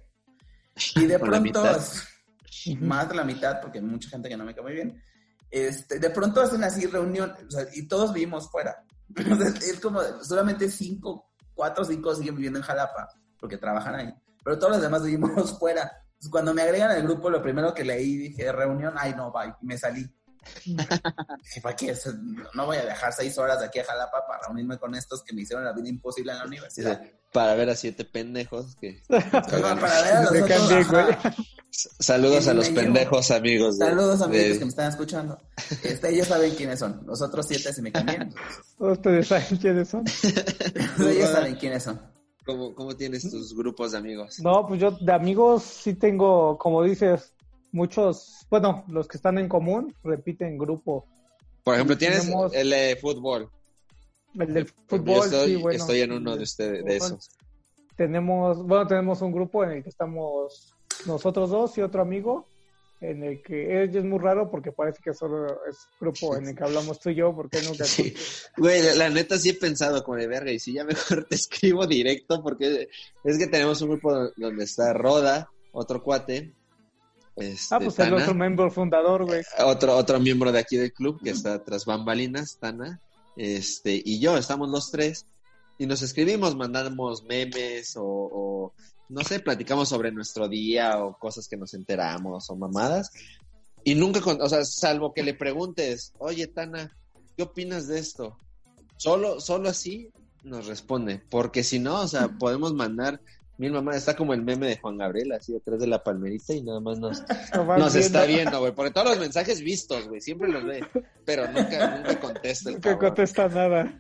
[0.96, 1.82] Y de pronto, mitad.
[2.82, 5.02] más de la mitad, porque hay mucha gente que no me cae muy bien,
[5.52, 7.34] este, de pronto hacen así reunión,
[7.74, 8.84] y todos vivimos fuera.
[9.16, 13.10] Es como, solamente 5, 4 o 5 siguen viviendo en Jalapa,
[13.40, 15.92] porque trabajan ahí, pero todos los demás vivimos fuera.
[16.30, 19.66] Cuando me agregan al grupo, lo primero que leí, dije, reunión, ay, no, bye, y
[19.66, 20.06] me salí.
[20.66, 21.96] Dije, ¿para qué?
[22.54, 25.34] No voy a viajar seis horas de aquí a Jalapa para reunirme con estos que
[25.34, 27.02] me hicieron la vida imposible en la universidad.
[27.32, 29.04] Para ver a siete pendejos que...
[29.08, 30.72] Para, para ver a los otros,
[31.12, 31.36] ajá.
[32.00, 32.84] Saludos a los me llevo.
[32.86, 33.78] pendejos amigos.
[33.78, 35.40] de- Saludos amigos de- que me están escuchando.
[35.84, 37.04] Este, ellos saben quiénes son.
[37.06, 38.34] Los otros siete se me cambian.
[38.78, 40.04] Todos ustedes saben quiénes son.
[41.08, 42.02] ellos saben quiénes son.
[42.46, 44.40] ¿Cómo, ¿Cómo tienes tus grupos de amigos?
[44.40, 47.32] No, pues yo de amigos sí tengo, como dices,
[47.72, 51.06] muchos, bueno, los que están en común repiten grupo.
[51.64, 53.50] Por ejemplo, tienes Tenemos- el de fútbol.
[54.38, 55.78] El del Yo fútbol, estoy, sí, bueno.
[55.80, 57.30] estoy en uno de ustedes, de esos.
[57.96, 60.74] Tenemos, bueno, tenemos un grupo en el que estamos
[61.06, 62.46] nosotros dos y otro amigo,
[63.02, 66.56] en el que es, es muy raro porque parece que solo es grupo en el
[66.56, 67.84] que hablamos tú y yo, porque nunca...
[67.86, 68.14] Sí.
[68.58, 71.36] Güey, la, la neta sí he pensado como de verga, y si ya mejor te
[71.36, 72.88] escribo directo, porque
[73.24, 76.54] es que tenemos un grupo donde está Roda, otro cuate,
[77.40, 79.42] este, Ah, pues el otro miembro fundador, güey.
[79.66, 83.00] otro, otro miembro de aquí del club que está tras bambalinas, Tana,
[83.36, 85.26] este, y yo, estamos los tres,
[85.78, 88.74] y nos escribimos, mandamos memes o, o,
[89.10, 93.12] no sé, platicamos sobre nuestro día o cosas que nos enteramos o mamadas,
[93.84, 96.96] y nunca, con- o sea, salvo que le preguntes, oye, Tana,
[97.38, 98.38] ¿qué opinas de esto?
[98.98, 100.10] Solo, solo así
[100.44, 103.22] nos responde, porque si no, o sea, podemos mandar
[103.60, 106.62] mil mamadas, está como el meme de Juan Gabriel, así detrás de la palmerita y
[106.64, 107.22] nada más nos,
[107.96, 108.60] está viendo.
[108.60, 110.84] güey, porque todos los mensajes vistos, güey, siempre los ve,
[111.26, 113.10] pero nunca, nunca contesta el Nunca cabrón.
[113.10, 113.94] contesta nada.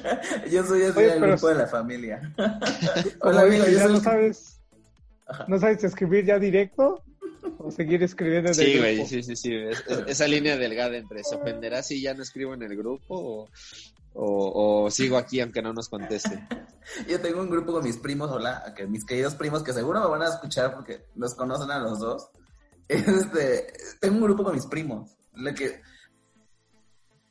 [0.50, 2.34] Yo soy Oye, pero- grupo de la familia.
[3.22, 4.60] Hola amigo, ya soy no el- sabes,
[5.26, 5.44] Ajá.
[5.48, 7.02] no sabes escribir ya directo
[7.58, 8.82] o seguir escribiendo en el Sí, grupo.
[8.84, 12.22] güey, sí, sí, sí, es- es- esa línea delgada entre se ofenderá si ya no
[12.22, 13.48] escribo en el grupo o,
[14.16, 16.46] o, o sigo aquí aunque no nos conteste.
[17.08, 20.08] Yo tengo un grupo con mis primos, hola, que mis queridos primos que seguro me
[20.08, 22.30] van a escuchar porque los conocen a los dos.
[22.88, 23.66] Este,
[24.00, 25.82] tengo un grupo con mis primos, lo que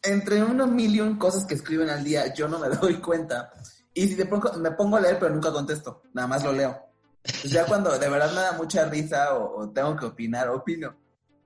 [0.03, 3.51] entre una millón cosas que escriben al día, yo no me doy cuenta.
[3.93, 6.77] Y si de pronto me pongo a leer, pero nunca contesto, nada más lo leo.
[7.23, 10.93] Pues ya cuando de verdad me da mucha risa o, o tengo que opinar, opino.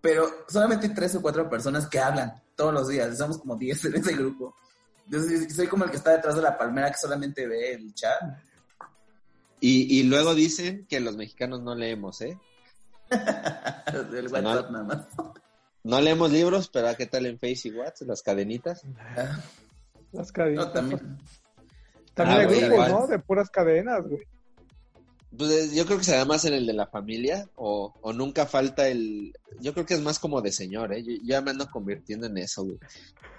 [0.02, 3.86] Pero solamente hay tres o cuatro personas que hablan todos los días, somos como diez
[3.86, 4.56] en ese grupo.
[5.12, 8.22] Entonces soy como el que está detrás de la palmera que solamente ve el chat.
[9.60, 12.38] Y, y luego dicen que los mexicanos no leemos, ¿eh?
[14.12, 15.08] del sea, WhatsApp no- nada más.
[15.84, 18.08] No leemos libros, pero ¿qué tal en Face y WhatsApp?
[18.08, 18.84] Las cadenitas.
[19.17, 19.39] Ah,
[20.12, 20.67] Las cadenas.
[20.67, 21.17] no, también.
[22.13, 22.91] También Ah, hay güey, grupos, igual.
[22.91, 23.08] ¿no?
[23.08, 24.24] De puras cadenas, güey.
[25.38, 28.13] Pues eh, yo creo que se da más en el de la familia o, o
[28.13, 29.32] nunca falta el...
[29.62, 31.04] Yo creo que es más como de señor, ¿eh?
[31.04, 32.78] Yo, ya me ando convirtiendo en eso, güey.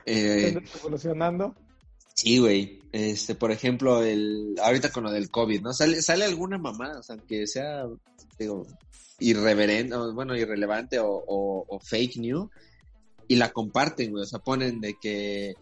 [0.07, 1.55] Eh, Evolucionando.
[2.14, 2.79] sí, güey.
[2.92, 5.72] Este, por ejemplo, el ahorita con lo del COVID, ¿no?
[5.72, 7.85] Sale, sale alguna mamá, o sea, que sea,
[8.38, 8.66] digo,
[9.18, 12.48] irreverente, o, bueno, irrelevante o, o- o fake news,
[13.29, 14.22] y la comparten, güey.
[14.24, 15.55] O sea, ponen de que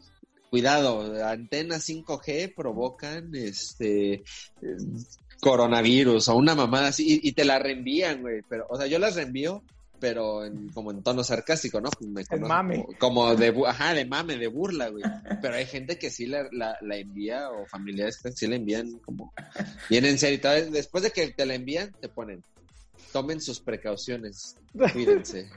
[0.51, 4.23] cuidado, antenas 5G provocan este
[5.41, 8.43] coronavirus o una mamada así y, y te la reenvían, güey.
[8.49, 9.63] Pero, o sea, yo las reenvío,
[10.01, 11.91] pero en- como en tono sarcástico, ¿no?
[12.01, 12.77] Me conocen mame.
[12.99, 15.03] Como, como de, ajá, de mame, de burla, güey.
[15.43, 18.99] Pero hay gente que sí la, la, la envía o familiares que sí la envían
[19.05, 19.33] como
[19.91, 20.41] bien en serio.
[20.71, 22.43] Después de que te la envían, te ponen,
[23.13, 24.57] tomen sus precauciones,
[24.93, 25.51] cuídense.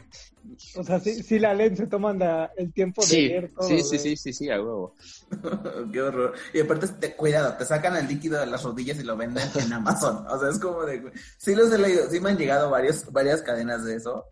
[0.75, 3.67] O sea, sí, sí la leen, se toman la- el tiempo de Sí, leer todo.
[3.67, 4.95] sí, sí, sí, sí, sí, a huevo.
[5.93, 6.33] Qué horror.
[6.53, 9.71] Y aparte, te, cuidado, te sacan el líquido de las rodillas y lo venden en
[9.73, 10.25] Amazon.
[10.27, 11.11] O sea, es como de.
[11.37, 12.09] Sí, los he leído.
[12.09, 14.25] Sí, me han llegado varios, varias cadenas de eso.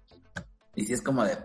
[0.76, 1.38] Y sí, es como de.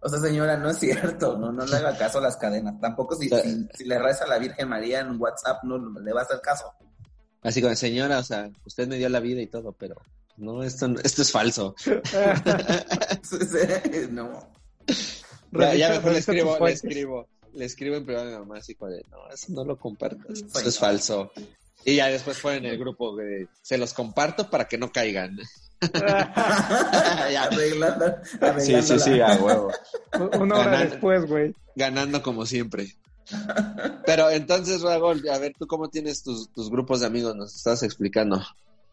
[0.00, 1.36] O sea, señora, no es cierto.
[1.38, 2.80] No, no le haga caso a las cadenas.
[2.80, 6.12] Tampoco si, sea- si, si le reza a la Virgen María en WhatsApp, no le
[6.12, 6.72] va a hacer caso.
[7.42, 9.94] Así como, señora, o sea, usted me dio la vida y todo, pero
[10.38, 11.74] no, esto, esto es falso.
[14.10, 14.48] no.
[15.52, 18.74] Ya, ya mejor le escribo, le escribo, le escribo en privado a mi mamá así
[18.74, 21.32] como de, no, eso no lo compartas, esto es falso.
[21.84, 25.38] Y ya después ponen en el grupo de, se los comparto para que no caigan.
[27.38, 28.16] Arreglando,
[28.58, 29.70] Sí, sí, sí, a huevo.
[30.38, 31.54] Una hora después, güey.
[31.76, 32.96] Ganando como siempre.
[34.04, 37.36] Pero entonces, Ragol, a ver, ¿tú cómo tienes tus, tus grupos de amigos?
[37.36, 38.42] Nos estás explicando.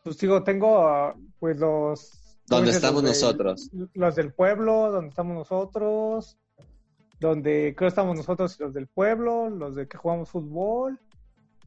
[0.03, 2.11] Pues digo, tengo pues los...
[2.47, 3.69] Donde estamos los nosotros.
[3.93, 6.37] Los del pueblo, donde estamos nosotros,
[7.19, 10.99] donde creo estamos nosotros y los del pueblo, los de que jugamos fútbol,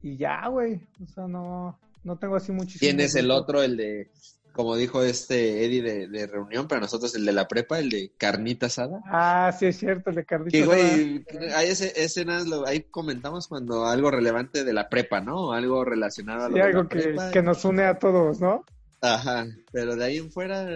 [0.03, 0.81] y ya, güey.
[1.03, 2.81] O sea, no, no tengo así muchísimo.
[2.81, 4.11] ¿Quién es el otro, el de,
[4.53, 8.13] como dijo este Eddie de, de reunión, para nosotros el de la prepa, el de
[8.17, 9.01] carnita asada?
[9.07, 10.53] Ah, sí, es cierto, el de Carlitos.
[10.53, 10.77] Que, Sala.
[10.77, 15.53] güey, hay ese, lo, ahí comentamos cuando algo relevante de la prepa, ¿no?
[15.53, 17.31] Algo relacionado a lo Sí, de algo la que, prepa.
[17.31, 18.65] que nos une a todos, ¿no?
[19.01, 20.67] Ajá, pero de ahí en fuera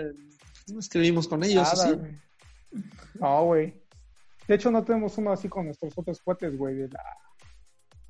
[0.69, 1.95] no escribimos con ellos, Nada, ¿sí?
[1.95, 2.19] güey.
[3.15, 3.75] No, güey.
[4.47, 7.05] De hecho, no tenemos uno así con nuestros otros cuates, güey, de la,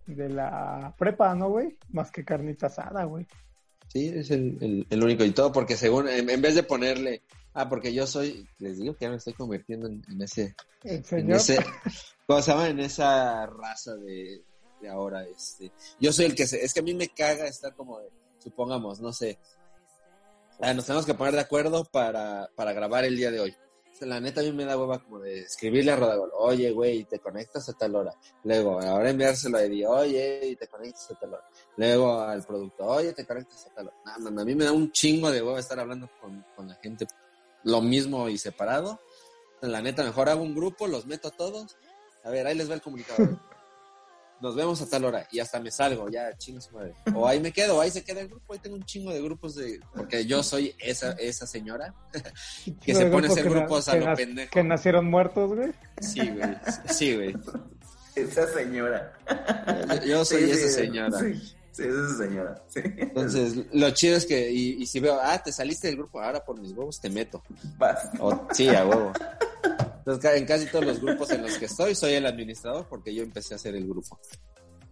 [0.06, 1.78] de la prepa, ¿no, güey?
[1.90, 3.26] Más que carnita asada, güey.
[3.88, 5.24] Sí, es el, el, el único.
[5.24, 7.22] Y todo porque según, en, en vez de ponerle,
[7.54, 10.96] ah, porque yo soy, les digo que ya me estoy convirtiendo en, en ese, El
[10.96, 11.36] en señor.
[11.36, 11.58] ese,
[12.26, 12.68] ¿cómo se llama?
[12.68, 14.42] En esa raza de,
[14.80, 15.72] de ahora, este.
[16.00, 19.00] Yo soy el que se, es que a mí me caga estar como de, supongamos,
[19.00, 19.38] no sé,
[20.74, 23.56] nos tenemos que poner de acuerdo para, para grabar el día de hoy.
[24.00, 27.20] La neta a mí me da hueva como de escribirle a Rodagol, oye, güey, te
[27.20, 28.12] conectas a tal hora.
[28.42, 31.44] Luego, ahora enviárselo a Eddie, oye, y te conectas a tal hora.
[31.76, 33.96] Luego al producto, oye, te conectas a tal hora.
[34.14, 37.06] A mí me da un chingo de hueva estar hablando con, con la gente
[37.62, 38.98] lo mismo y separado.
[39.60, 41.76] La neta, mejor hago un grupo, los meto a todos.
[42.24, 43.38] A ver, ahí les va el comunicador.
[44.42, 46.94] Nos vemos a tal hora y hasta me salgo, ya, chingo su madre.
[47.14, 49.54] O ahí me quedo, ahí se queda el grupo, ahí tengo un chingo de grupos
[49.54, 49.78] de...
[49.94, 51.94] Porque yo soy esa, esa señora
[52.84, 54.50] que se pone a grupos hacer grupos a lo pendejo.
[54.50, 55.72] Que nacieron muertos, güey.
[56.00, 56.56] Sí, güey,
[56.90, 57.36] sí, güey.
[58.16, 59.12] Esa señora.
[60.00, 61.18] Yo, yo soy Sí, esa señora.
[61.20, 61.34] Sí,
[61.70, 62.62] sí, es esa señora.
[62.68, 62.80] Sí.
[62.84, 66.44] Entonces, lo chido es que, y, y si veo, ah, te saliste del grupo, ahora
[66.44, 67.42] por mis huevos te meto.
[67.78, 68.10] Vas.
[68.18, 69.12] O- sí, a huevo.
[70.04, 73.22] Entonces, en casi todos los grupos en los que estoy, soy el administrador porque yo
[73.22, 74.18] empecé a hacer el grupo.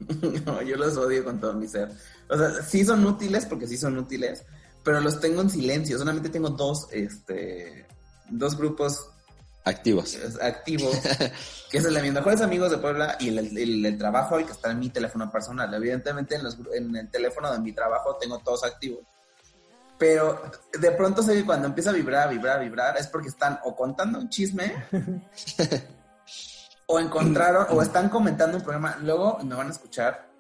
[0.47, 1.91] No, yo los odio con todo mi ser.
[2.31, 4.45] O sea, sí son útiles porque sí son útiles,
[4.83, 5.99] pero los tengo en silencio.
[5.99, 7.87] Solamente tengo dos, este,
[8.31, 9.11] dos grupos
[9.65, 10.17] Activos.
[10.41, 10.97] activos,
[11.71, 14.47] que es el de mis mejores amigos de Puebla y el, el, el trabajo, el
[14.47, 15.73] que está en mi teléfono personal.
[15.75, 19.01] Evidentemente en, los, en el teléfono de mi trabajo tengo todos activos.
[20.01, 20.41] Pero
[20.73, 24.19] de pronto sé que cuando empieza a vibrar, vibrar, vibrar, es porque están o contando
[24.19, 24.75] un chisme
[26.87, 28.97] o encontraron o están comentando un programa.
[29.03, 30.31] Luego me van a escuchar,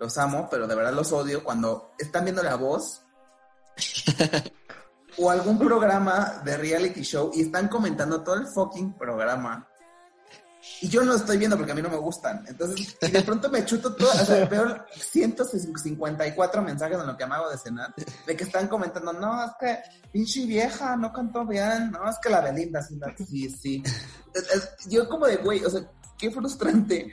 [0.00, 3.02] los amo, pero de verdad los odio cuando están viendo la voz
[5.18, 9.68] o algún programa de reality show y están comentando todo el fucking programa.
[10.84, 12.44] Y yo no lo estoy viendo porque a mí no me gustan.
[12.46, 17.24] Entonces, y de pronto me chuto todo, o sea, veo 154 mensajes en lo que
[17.24, 17.94] me hago de cenar,
[18.26, 19.78] de que están comentando, no, es que
[20.12, 23.82] pinche vieja, no cantó bien, no, es que la Belinda, sí, sí,
[24.86, 27.10] yo como de, güey, o sea, qué frustrante.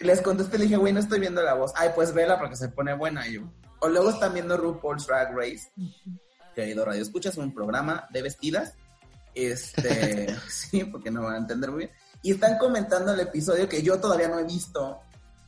[0.00, 1.72] Les contesté, le dije, güey, no estoy viendo la voz.
[1.74, 3.40] Ay, pues vela porque se pone buena yo.
[3.80, 5.72] O luego están viendo RuPaul's Drag Race.
[6.54, 8.74] Querido Radio Escuchas, un programa de vestidas
[9.34, 12.03] Este, sí, porque no van a entender muy bien.
[12.24, 14.98] Y están comentando el episodio que yo todavía no he visto,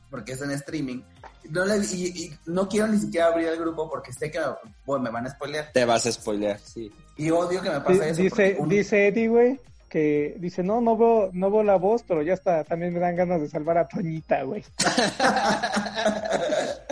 [0.09, 1.01] porque es en streaming.
[1.49, 4.39] No le- y, y no quiero ni siquiera abrir el grupo porque sé que
[4.85, 5.71] bueno, me van a spoilear.
[5.73, 6.91] Te vas a spoilear, sí.
[7.17, 8.21] Y odio que me pase eso.
[8.21, 9.59] Dice, un- dice Eddie, güey,
[9.89, 13.15] que dice, no, no veo, no veo la voz, pero ya está, también me dan
[13.15, 14.63] ganas de salvar a Toñita, güey.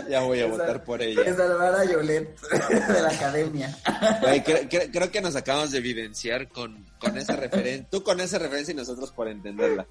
[0.10, 1.22] Ya voy a Esa- votar por ella.
[1.36, 2.38] salvar a Yolette
[2.88, 3.76] de la academia.
[4.22, 7.86] Güey, creo que nos acabamos de evidenciar con, con esa referencia.
[7.90, 9.86] Tú con esa referencia y nosotros por entenderla.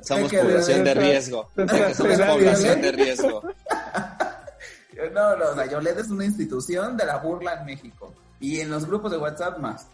[0.00, 1.48] Somos que población de riesgo.
[1.56, 3.42] Que somos población de riesgo.
[5.12, 8.14] No, no, o sea, Yolette es una institución de la burla en México.
[8.40, 9.86] Y en los grupos de WhatsApp más.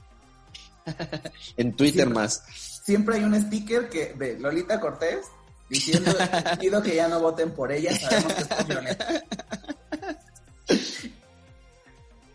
[1.57, 2.15] En Twitter Siempre.
[2.23, 2.43] más.
[2.85, 5.27] Siempre hay un sticker que de Lolita Cortés
[5.69, 6.13] diciendo,
[6.61, 9.05] pido que ya no voten por ella, sabemos que es por Yolette.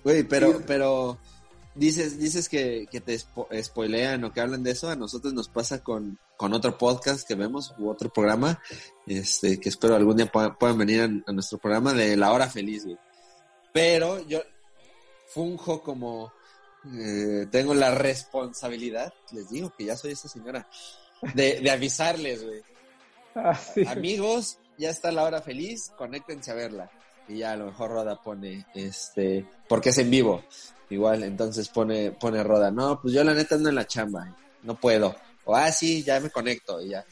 [0.04, 0.64] Güey, pero, Sí.
[0.68, 1.18] pero
[1.76, 4.90] dices, dices que, que te spo- spoilean o que hablan de eso.
[4.90, 8.60] A nosotros nos pasa con, con otro podcast que vemos u otro programa,
[9.08, 12.50] este, que espero algún día puedan, puedan venir a, a nuestro programa de La Hora
[12.50, 12.98] Feliz, güey.
[13.72, 14.42] Pero yo
[15.30, 16.34] funjo como
[16.94, 20.68] eh, tengo la responsabilidad, les digo que ya soy esa señora,
[21.34, 22.62] de, de avisarles, güey.
[23.36, 23.60] Ah.
[23.88, 26.92] Amigos, ya está la hora feliz, conéctense a verla.
[27.28, 30.44] Y ya a lo mejor Roda pone, este, porque es en vivo.
[30.90, 34.76] Igual, entonces pone, pone Roda, no, pues yo la neta ando en la chamba, no
[34.76, 35.16] puedo.
[35.46, 37.06] O, ah, sí, ya me conecto y ya.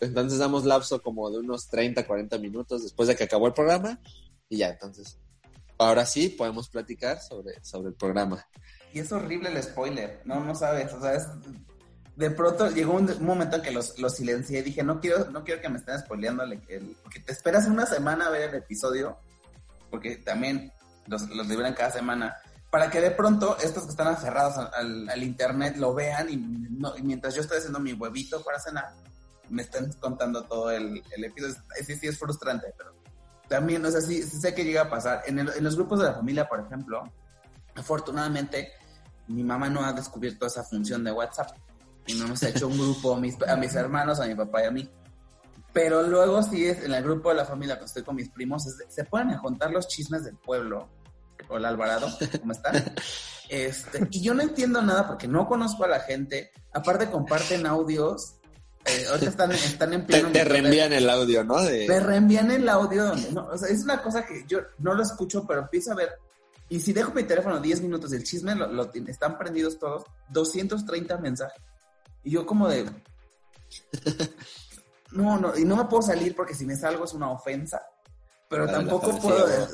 [0.00, 3.98] Entonces damos lapso como de unos 30, 40 minutos después de que acabó el programa
[4.48, 5.18] y ya, entonces.
[5.78, 8.46] Ahora sí podemos platicar sobre, sobre el programa.
[8.92, 11.26] Y es horrible el spoiler, no, no sabes, o sea, es...
[12.16, 15.30] De pronto llegó un, un momento en que los, los silencié y dije, no quiero,
[15.30, 18.54] no quiero que me estén spoileando, el, el- te esperas una semana a ver el
[18.56, 19.18] episodio,
[19.90, 20.72] porque también
[21.06, 22.34] los, los liberan cada semana,
[22.70, 26.36] para que de pronto estos que están aferrados al, al- al internet lo vean y,
[26.36, 28.88] no- y mientras yo estoy haciendo mi huevito para cenar,
[29.50, 31.54] me están contando todo el, el episodio.
[31.84, 32.94] Sí, sí, es frustrante, pero
[33.46, 35.22] también, o sea, sí, sí sé que llega a pasar.
[35.26, 37.04] En, en los grupos de la familia, por ejemplo,
[37.74, 38.72] afortunadamente,
[39.28, 41.50] mi mamá no ha descubierto esa función de WhatsApp.
[42.06, 44.66] Y no ha hecho un grupo a mis, a mis hermanos, a mi papá y
[44.66, 44.88] a mí.
[45.72, 48.66] Pero luego sí es en el grupo de la familia, cuando estoy con mis primos,
[48.66, 50.88] es se pueden a contar los chismes del pueblo.
[51.48, 52.08] Hola Alvarado,
[52.40, 52.82] ¿cómo están?
[53.48, 56.50] Este, y yo no entiendo nada porque no conozco a la gente.
[56.74, 58.34] Aparte comparten audios.
[58.84, 61.62] Eh, ahorita están, están en Te, pleno te de- reenvían el audio, ¿no?
[61.62, 65.02] De, me reenvían el audio no, o sea, es una cosa que yo no lo
[65.04, 66.10] escucho, pero empiezo a ver.
[66.68, 70.02] Y si dejo mi teléfono 10 minutos y el chisme lo, lo están prendidos todos,
[70.30, 71.62] 230 mensajes.
[72.26, 72.84] Y yo como de...
[75.12, 77.80] No, no, y no me puedo salir porque si me salgo es una ofensa.
[78.50, 79.46] Pero Ah, tampoco puedo...
[79.46, 79.66] ¿no?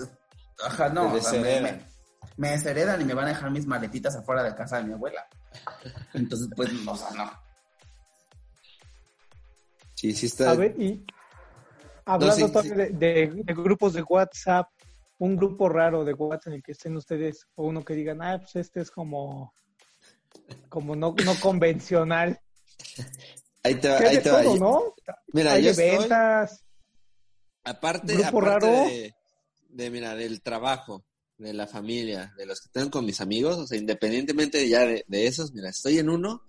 [0.67, 1.11] Ajá, no.
[1.13, 1.77] Te o sea, me, desheredan.
[1.79, 1.93] me-
[2.37, 5.27] me desheredan y me van a dejar mis maletitas afuera de casa de mi abuela.
[6.13, 7.31] Entonces, pues, o sea, no.
[9.95, 10.51] Sí, sí está.
[10.51, 11.07] A ver, y
[12.05, 14.69] hablando sí, de, de- de grupos de WhatsApp,
[15.19, 18.39] un grupo raro de WhatsApp en el que estén ustedes, o uno que digan, ah,
[18.39, 19.55] pues este es como,
[20.69, 22.41] como no, no convencional.
[23.63, 24.43] Ahí te va, ahí te va.
[24.43, 24.95] todo, ¿no?
[25.33, 26.65] Mira, hay yo estoy, ventas.
[27.65, 28.67] aparte, grupo aparte raro.
[28.67, 29.15] De,
[29.69, 31.05] de, mira, del trabajo,
[31.39, 35.05] de la familia, de los que tengo con mis amigos, o sea, independientemente ya de,
[35.07, 36.43] de esos, mira, estoy en uno.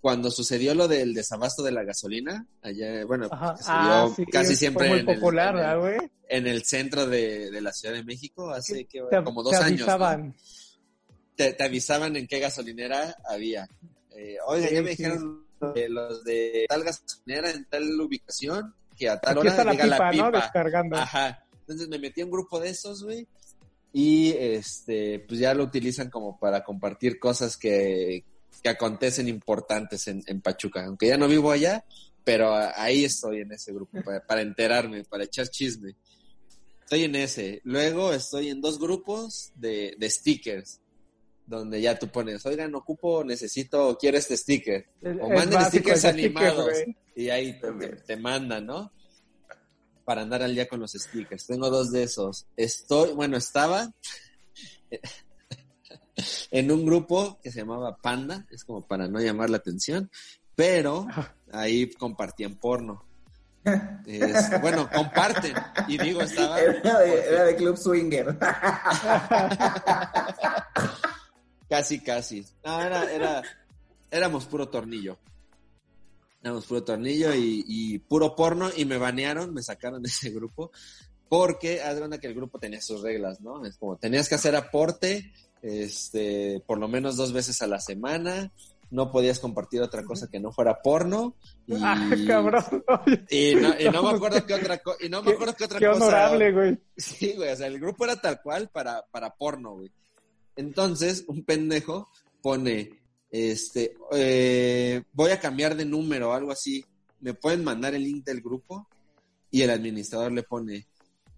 [0.00, 3.56] Cuando sucedió lo del desabasto de la gasolina, allá, bueno, Ajá.
[3.66, 6.10] Ah, sí, casi siempre en, el, popular, en el- ¿verdad, güey?
[6.28, 9.62] en el centro de, de la Ciudad de México, hace que, Te, como te dos
[9.64, 9.86] años.
[9.86, 10.34] ¿no?
[11.36, 13.68] Te, te avisaban en qué gasolinera había.
[14.16, 15.02] Eh, Oiga, Sí, ya me sí.
[15.02, 19.64] dijeron eh, los de tal gasolinera en tal ubicación que a tal Aquí hora está
[19.64, 20.26] la llega pipa, la ¿no?
[20.28, 20.40] pipa.
[20.40, 20.96] Descargando.
[20.96, 21.44] Ajá.
[21.60, 23.26] Entonces me metí a un grupo de esos, güey.
[23.92, 28.24] Y este, pues ya lo utilizan como para compartir cosas que,
[28.62, 30.84] que acontecen importantes en, en Pachuca.
[30.84, 31.84] Aunque ya no vivo allá,
[32.24, 35.94] pero ahí estoy en ese grupo para, para enterarme, para echar chisme.
[36.82, 37.60] Estoy en ese.
[37.64, 40.80] Luego estoy en dos grupos de, de stickers,
[41.46, 44.88] donde ya tú pones, oigan, ocupo, necesito, quiero este sticker.
[45.20, 46.18] O manden básico stickers sticker,
[46.48, 46.72] animados.
[47.14, 48.92] y ahí te, te- te mandan, ¿no?
[50.04, 51.46] Para andar al día con los stickers.
[51.46, 52.46] Tengo dos de esos.
[52.56, 53.90] Estoy, bueno, estaba
[56.50, 60.10] en un grupo que se llamaba Panda, es como para no llamar la atención,
[60.54, 61.06] pero
[61.52, 63.04] ahí compartían porno.
[64.06, 65.52] Es- bueno, comparten.
[65.88, 66.60] Y digo, estaba.
[66.60, 68.38] Era de, era de Club Swinger.
[71.68, 72.44] Casi, casi.
[72.64, 73.42] No, era, era,
[74.10, 75.18] éramos puro tornillo.
[76.42, 80.70] Éramos puro tornillo y, y puro porno y me banearon, me sacaron de ese grupo
[81.28, 83.64] porque cuenta que el grupo tenía sus reglas, ¿no?
[83.66, 88.52] Es como tenías que hacer aporte, este, por lo menos dos veces a la semana
[88.92, 91.34] no podías compartir otra cosa que no fuera porno.
[91.66, 92.64] Y, Ah, cabrón.
[93.28, 95.80] y no, y no me acuerdo qué otra, co- y no me acuerdo qué otra
[95.80, 96.04] Qué cosa.
[96.04, 96.78] honorable, güey.
[96.96, 99.90] Sí, güey, o sea, el grupo era tal cual para, para porno, güey.
[100.56, 102.08] Entonces, un pendejo
[102.42, 102.90] pone,
[103.30, 106.84] este, eh, voy a cambiar de número o algo así.
[107.20, 108.88] ¿Me pueden mandar el link del grupo?
[109.50, 110.86] Y el administrador le pone,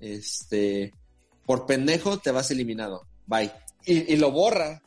[0.01, 0.93] este,
[1.45, 3.07] por pendejo te vas eliminado.
[3.27, 3.53] Bye.
[3.85, 4.83] Y, lo borra.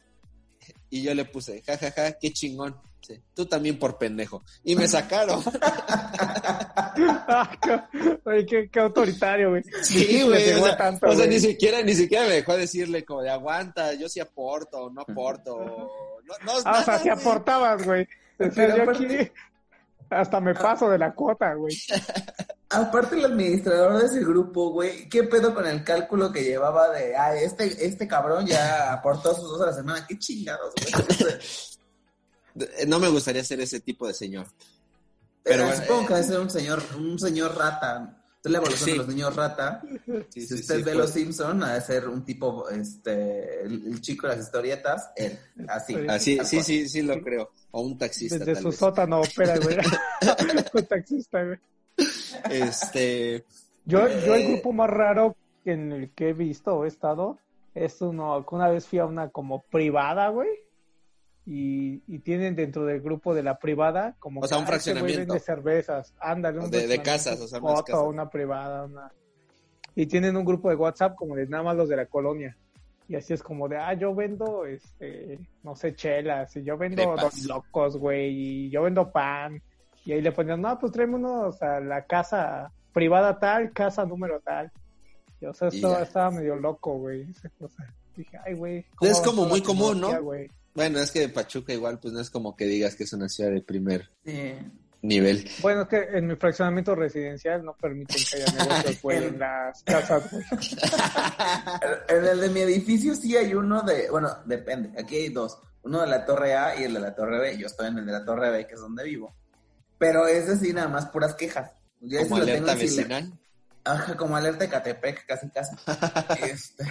[0.89, 2.75] Y yo le puse, jajaja, ja, ja, qué chingón.
[3.01, 4.43] Sí, Tú también por pendejo.
[4.63, 5.43] Y me sacaron.
[6.93, 9.63] Ah, qué- qué, qué autoritario, güey.
[9.81, 10.51] Sí, güey.
[10.59, 11.29] O sea, tanto, o sea, güey.
[11.29, 15.57] ni siquiera, ni siquiera me dejó decirle como de aguanta, yo sí aporto, no aporto.
[16.25, 18.07] No, no, Ah, o nada, sea, si aportabas, güey.
[18.37, 19.31] Decías, Pero yo aparte- aquí
[20.09, 21.75] hasta me paso de la cuota, güey.
[22.73, 27.13] Aparte el administrador de ese grupo, güey, ¿qué pedo con el cálculo que llevaba de,
[27.17, 30.05] ah, este, este cabrón ya aportó sus dos a la semana?
[30.07, 31.33] ¿Qué chingados, güey?
[32.59, 34.47] Eh, No me gustaría ser ese tipo de señor.
[35.43, 38.17] Pero Pero supongo eh, que debe ser un señor, un señor rata.
[38.43, 38.91] Es la evolución Sí.
[38.93, 39.81] de los niños rata.
[40.29, 43.61] Sí, si sí, usted sí, ve pues, los Simpson, ha de ser un tipo, este,
[43.61, 45.37] el, el chico de las historietas, él,
[45.67, 45.95] así.
[46.09, 46.65] Así, sí, cual.
[46.65, 47.51] sí, sí lo creo.
[47.69, 48.77] O un taxista, Desde tal su vez.
[48.79, 49.77] sótano opera, güey.
[50.73, 51.57] Un taxista, güey.
[52.49, 53.45] Este,
[53.85, 54.47] Yo, yo el Eh.
[54.53, 55.35] grupo más raro
[55.65, 57.37] en el que he visto o he estado
[57.75, 60.49] es uno que una vez fui a una como privada, güey.
[61.45, 64.91] Y, y tienen dentro del grupo de la privada como O sea, un "Ah, este
[64.91, 65.33] güey fraccionamiento.
[65.33, 68.07] vende cervezas, ándale, un De- de casas, o sea, unas foto, casas.
[68.07, 69.11] una privada, una
[69.95, 72.55] y tienen un grupo de WhatsApp como de nada más los de la colonia.
[73.09, 77.13] Y así es como de, ah, yo vendo, este, no sé, chelas, y yo vendo
[77.17, 79.61] dos locos, güey, y yo vendo pan.
[80.05, 84.39] Y ahí le ponían, no, pues tráeme unos a la casa privada tal, casa número
[84.39, 84.71] tal.
[85.41, 87.83] Y, o sea, Y estaba, medio loco, güey, esa cosa.
[88.15, 88.85] Dije, ay, güey.
[89.01, 90.21] Es ¿cómo como muy común, ¿no?
[90.21, 90.49] güey?
[90.73, 93.51] Bueno, es que Pachuca igual, pues no es como que digas que es una ciudad
[93.51, 94.53] de primer Sí.
[95.01, 95.49] nivel.
[95.61, 100.23] Bueno, es que en mi fraccionamiento residencial no permiten que haya negocios, en las casas.
[102.07, 106.01] En el de mi edificio sí hay uno de, bueno, depende, aquí hay dos, uno
[106.01, 108.11] de la Torre A y el de la Torre B, yo estoy en el de
[108.11, 109.33] la Torre B, que es donde vivo,
[109.97, 111.71] pero es decir, nada más puras quejas.
[111.99, 113.33] Yo Como lo tengo alerta vecinal.
[113.83, 115.75] Ajá, como alerta de Catepec, casi casi.
[116.51, 116.83] Este,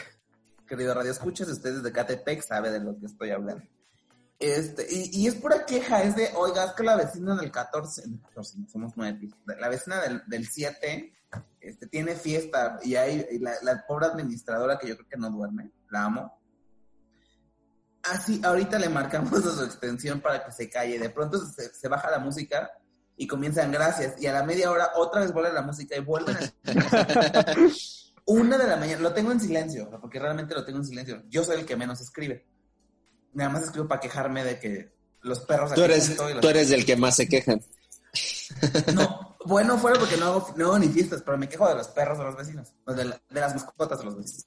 [0.70, 3.64] querido Radio Escuchas, usted es de Catepec, sabe de lo que estoy hablando.
[4.38, 8.20] Este, y, es pura queja, es de, oiga, es que la vecina del 14, del
[8.20, 11.12] 14, no, somos nueve pisos, la vecina del, del 7
[11.60, 15.28] este, tiene fiesta y hay y la, la pobre administradora que yo creo que no
[15.28, 16.40] duerme, la amo.
[18.04, 21.00] Así, ahorita le marcamos a su extensión para que se calle.
[21.00, 22.70] De pronto se, se baja la música
[23.16, 24.22] y comienzan gracias.
[24.22, 27.44] Y a la media hora otra vez vuelve la música y vuelven a
[28.32, 31.22] una de la mañana, lo tengo en silencio, porque realmente lo tengo en silencio.
[31.28, 32.46] Yo soy el que menos escribe.
[33.32, 36.68] Nada más escribo para quejarme de que los perros Tú aquí eres, los- tú eres
[36.70, 37.60] del que más se quejan.
[38.94, 41.88] No, bueno, fuera porque no hago, no hago ni fiestas, pero me quejo de los
[41.88, 44.46] perros de los vecinos, de, la- de las mascotas de los vecinos.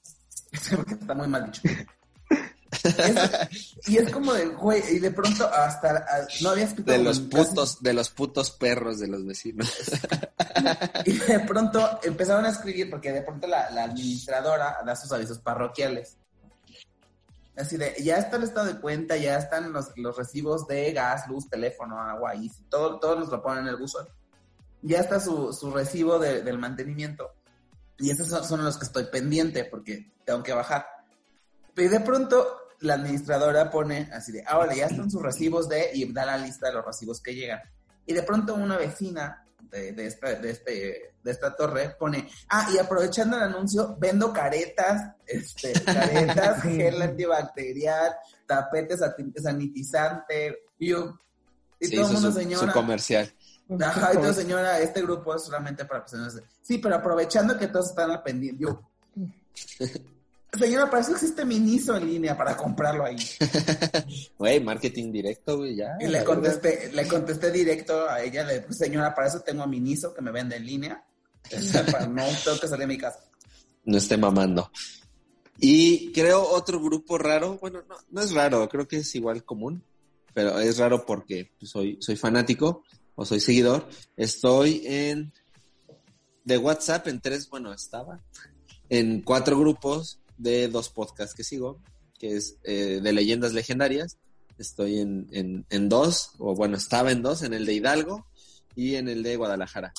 [0.75, 1.61] porque está muy mal dicho.
[2.83, 6.97] Es- y es como de, güey, y de pronto hasta, ah, no había escrito De
[6.99, 9.69] los casi- putos, de los putos perros de los vecinos.
[11.05, 15.39] Y de pronto empezaron a escribir, porque de pronto la, la administradora da sus avisos
[15.39, 16.17] parroquiales.
[17.57, 21.27] Así de, ya está el estado de cuenta, ya están los, los recibos de gas,
[21.27, 24.07] luz, teléfono, agua, y todo, todos nos lo ponen en el buzón.
[24.81, 27.31] Ya está su, su recibo de- del mantenimiento.
[27.99, 30.85] Y esos son, son los que estoy pendiente, porque tengo que bajar.
[31.77, 36.11] Y de pronto la administradora pone así de, ahora ya están sus recibos de, y
[36.11, 37.59] da la lista de los recibos que llegan.
[38.05, 42.69] Y de pronto una vecina de, de, esta, de, este, de esta torre pone, ah,
[42.73, 48.15] y aprovechando el anuncio, vendo caretas, este, caretas, gel antibacterial,
[48.45, 51.17] tapetes sanit- sanitizante, y yo,
[51.79, 53.33] y Sí, todo el mundo, su, su señora, comercial.
[53.81, 56.39] Ajá, y todo, señora, este grupo es solamente para personas.
[56.61, 58.63] Sí, pero aprovechando que todos están al pendiente.
[58.63, 58.81] Yo.
[60.57, 63.15] Señora, para eso existe Miniso en línea para comprarlo ahí.
[64.37, 65.97] Güey, marketing directo, güey, ya.
[65.99, 69.67] Y le contesté, le contesté directo a ella, le dije, señora, para eso tengo a
[69.67, 71.03] Miniso que me vende en línea.
[71.45, 73.19] O sea, para no tengo que salir de mi casa.
[73.85, 74.71] No esté mamando.
[75.57, 79.83] Y creo otro grupo raro, bueno, no, no es raro, creo que es igual común,
[80.33, 82.83] pero es raro porque pues, soy, soy fanático
[83.15, 83.87] o soy seguidor.
[84.15, 85.33] Estoy en
[86.43, 88.19] de WhatsApp en tres, bueno, estaba
[88.89, 91.79] en cuatro grupos de dos podcasts que sigo,
[92.19, 94.17] que es eh, de leyendas legendarias.
[94.57, 98.25] Estoy en, en, en dos, o bueno, estaba en dos, en el de Hidalgo
[98.75, 99.93] y en el de Guadalajara.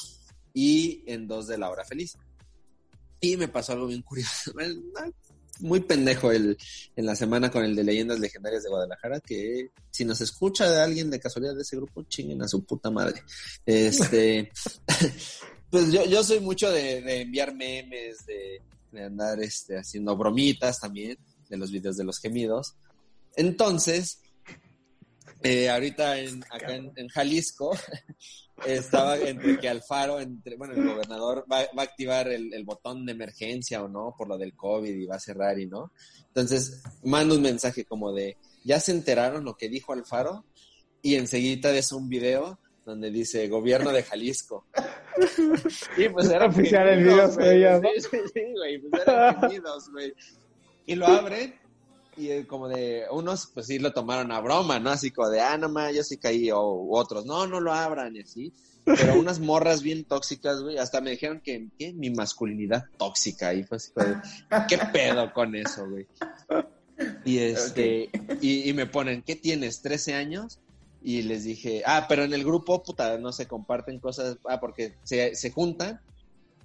[0.52, 2.16] Y en dos de La Hora Feliz.
[3.20, 4.52] Y me pasó algo bien curioso.
[5.60, 6.56] muy pendejo el,
[6.96, 10.82] en la semana con el de Leyendas Legendarias de Guadalajara, que si nos escucha de
[10.82, 13.22] alguien de casualidad de ese grupo, chinguen a su puta madre.
[13.64, 14.50] Este,
[15.70, 18.62] pues yo, yo soy mucho de, enviar memes, de,
[19.02, 21.18] andar este, haciendo bromitas también,
[21.48, 22.76] de los videos de los gemidos.
[23.36, 24.20] Entonces,
[25.42, 27.76] eh, ahorita en, acá en Jalisco,
[28.66, 33.82] estaba entre que Alfaro, entre, bueno, el gobernador va, a activar el, botón de emergencia
[33.82, 35.92] o no por lo del COVID y va a cerrar y no.
[36.28, 40.44] Entonces, manda un mensaje como de, ¿ya se enteraron lo que dijo Alfaro?
[41.02, 44.66] Y enseguida es un video donde dice gobierno de Jalisco.
[45.96, 48.00] y pues era oficial el video, güey.
[48.00, 49.36] Sí, sí, güey, pues eran
[49.92, 50.14] güey.
[50.86, 51.54] Y lo abren
[52.16, 54.90] y eh, como de unos pues sí lo tomaron a broma, ¿no?
[54.90, 58.16] Así como de, ah, no más, yo sí caí, o otros, no, no lo abran
[58.16, 58.52] y así.
[58.84, 63.78] Pero unas morras bien tóxicas, güey, hasta me dijeron que, mi masculinidad tóxica y fue
[63.78, 64.16] así, de,
[64.68, 66.06] ¿qué pedo con eso, güey?
[67.24, 68.10] Y este,
[68.40, 69.82] y, me ponen, ¿qué tienes?
[69.82, 70.60] ¿13 años?
[71.04, 74.94] Y les dije, ah, pero en el grupo, puta, no se comparten cosas, ah, porque
[75.04, 76.00] se, se juntan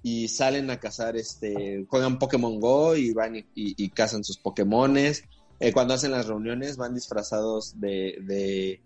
[0.02, 5.24] y salen a cazar, este, juegan Pokémon Go y van y, y cazan sus Pokémones
[5.60, 8.80] eh, cuando hacen las reuniones van disfrazados de, de,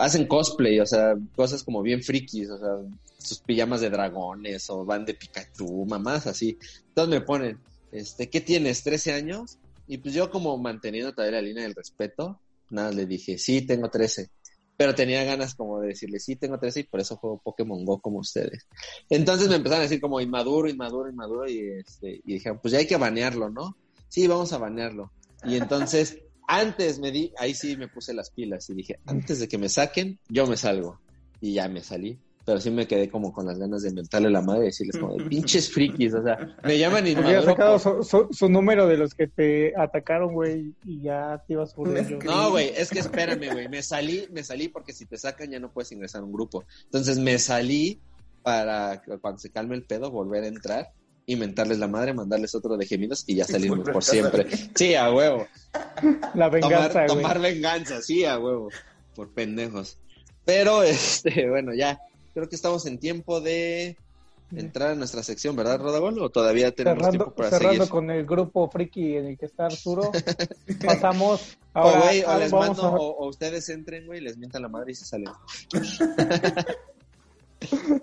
[0.00, 2.70] hacen cosplay, o sea, cosas como bien frikis, o sea,
[3.18, 6.58] sus pijamas de dragones o van de Pikachu, mamás así.
[6.88, 7.60] Entonces me ponen,
[7.92, 8.84] este, ¿qué tienes?
[8.84, 9.58] ¿13 años?
[9.86, 12.40] Y pues yo como manteniendo todavía la línea del respeto,
[12.70, 14.28] nada, le dije, sí, tengo 13.
[14.76, 18.00] Pero tenía ganas como de decirle, sí, tengo 13 y por eso juego Pokémon Go
[18.00, 18.66] como ustedes.
[19.08, 22.78] Entonces me empezaron a decir como inmaduro, inmaduro, inmaduro y, este, y dijeron, pues ya
[22.78, 23.76] hay que banearlo, ¿no?
[24.08, 25.12] Sí, vamos a banearlo.
[25.44, 29.48] Y entonces, antes me di, ahí sí me puse las pilas y dije, antes de
[29.48, 31.00] que me saquen, yo me salgo.
[31.40, 32.18] Y ya me salí.
[32.46, 35.16] Pero sí me quedé como con las ganas de inventarle la madre y decirles como
[35.16, 39.26] de pinches frikis, o sea, me llaman y Había sacado su, número de los que
[39.26, 42.06] te atacaron, güey, y ya te ibas por ellos.
[42.24, 45.60] No, güey, es que espérame, güey, me salí, me salí porque si te sacan ya
[45.60, 46.64] no puedes ingresar a un grupo.
[46.84, 48.00] Entonces me salí
[48.42, 50.92] para cuando se calme el pedo volver a entrar
[51.26, 54.46] inventarles la madre, mandarles otro de gemidos y ya salirnos por siempre.
[54.74, 55.46] Sí, a huevo.
[56.34, 58.68] La venganza, tomar, tomar venganza, sí, a huevo,
[59.14, 59.98] por pendejos.
[60.44, 61.98] Pero, este, bueno, ya,
[62.36, 63.96] creo que estamos en tiempo de
[64.54, 66.20] entrar a nuestra sección, ¿verdad, Rodagón?
[66.20, 69.64] ¿O todavía tenemos cerrando, tiempo para cerrando con el grupo friki en el que está
[69.64, 70.12] Arturo,
[70.84, 74.92] pasamos ahora, o, güey, o les mando, o, ustedes entren, güey, les mientan la madre
[74.92, 75.32] y se salen.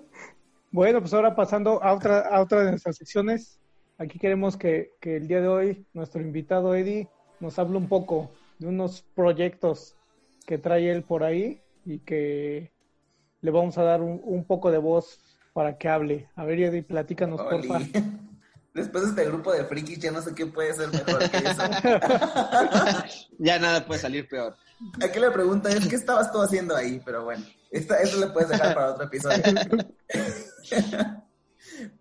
[0.72, 3.60] Bueno, pues ahora pasando a otra, a otra de nuestras secciones.
[3.96, 7.06] Aquí queremos que, el día de hoy nuestro invitado Eddie
[7.38, 9.94] nos hable un poco de unos proyectos
[10.44, 12.73] que trae él por ahí y que
[13.44, 15.20] le vamos a dar un, poco de voz
[15.52, 16.30] para que hable.
[16.34, 17.78] A ver, Eddie, platícanos, por porfa.
[18.74, 21.62] Después de este grupo de frikis, ya no sé qué puede ser mejor que eso.
[23.38, 24.56] ya nada puede salir peor.
[25.00, 27.02] Aquí la pregunta es, ¿qué estabas tú haciendo ahí?
[27.04, 29.42] Pero bueno, eso le puedes dejar para otro episodio.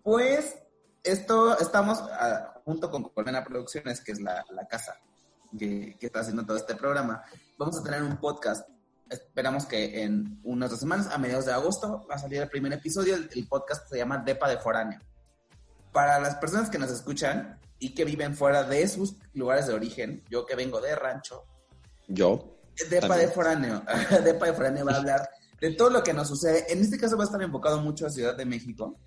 [0.02, 0.56] pues
[1.04, 4.96] esto estamos ah, junto con Colmena Producciones, que es la, casa
[5.60, 7.22] que, está haciendo todo este programa.
[7.58, 8.66] Vamos a tener un podcast.
[9.14, 12.74] Esperamos que en unas dos semanas, a mediados de agosto, va a salir el primer
[12.74, 13.16] episodio.
[13.16, 15.00] El, podcast se llama Depa de Foráneo.
[15.92, 20.24] Para las personas que nos escuchan y que viven fuera de sus lugares de origen,
[20.32, 21.46] yo que vengo de rancho.
[22.08, 22.58] Yo.
[22.90, 23.84] Depa de Foráneo.
[24.24, 25.30] Depa de Foráneo va a hablar
[25.62, 26.66] de todo lo que nos sucede.
[26.74, 29.00] En este caso va a estar enfocado mucho a Ciudad de México,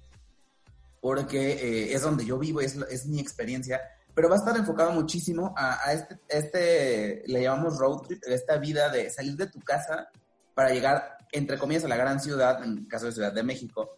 [1.00, 3.80] porque eh, es donde yo vivo, es, es mi experiencia,
[4.16, 8.88] pero va a estar enfocado muchísimo a, este, este, le llamamos road trip, esta vida
[8.88, 10.08] de salir de tu casa
[10.54, 13.90] para llegar, entre comillas, a la gran ciudad, en el caso de Ciudad de México,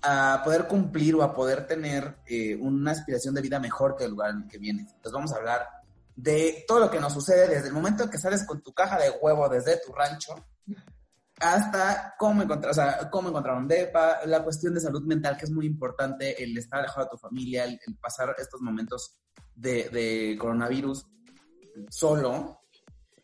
[0.00, 4.12] a poder cumplir o a poder tener eh, una aspiración de vida mejor que el
[4.12, 4.92] lugar en el que vienes.
[4.92, 5.66] Entonces vamos a hablar
[6.14, 8.96] de todo lo que nos sucede desde el momento en que sales con tu caja
[8.96, 10.36] de huevo desde tu rancho
[11.40, 15.44] hasta cómo encontrar, o sea, cómo encontrar un DEPA, la cuestión de salud mental, que
[15.44, 19.16] es muy importante, el estar alejado de tu familia, el, pasar estos momentos
[19.54, 21.06] de, coronavirus
[21.90, 22.62] solo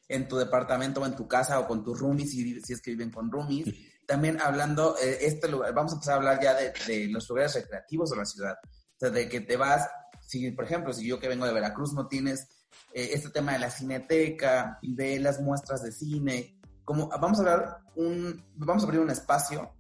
[0.09, 2.93] en tu departamento o en tu casa o con tus roomies, si, si es que
[2.93, 3.67] viven con roomies.
[4.07, 8.11] También hablando, eh, este lugar, vamos a empezar a hablar ya de, los lugares recreativos
[8.11, 8.57] de la ciudad.
[8.63, 9.89] O sea, de que te vas,
[10.21, 12.47] si por ejemplo, si yo que vengo de Veracruz no tienes
[12.93, 17.79] eh, este tema de la cineteca, de las muestras de cine, como vamos a hablar
[17.97, 19.73] un, vamos a abrir un espacio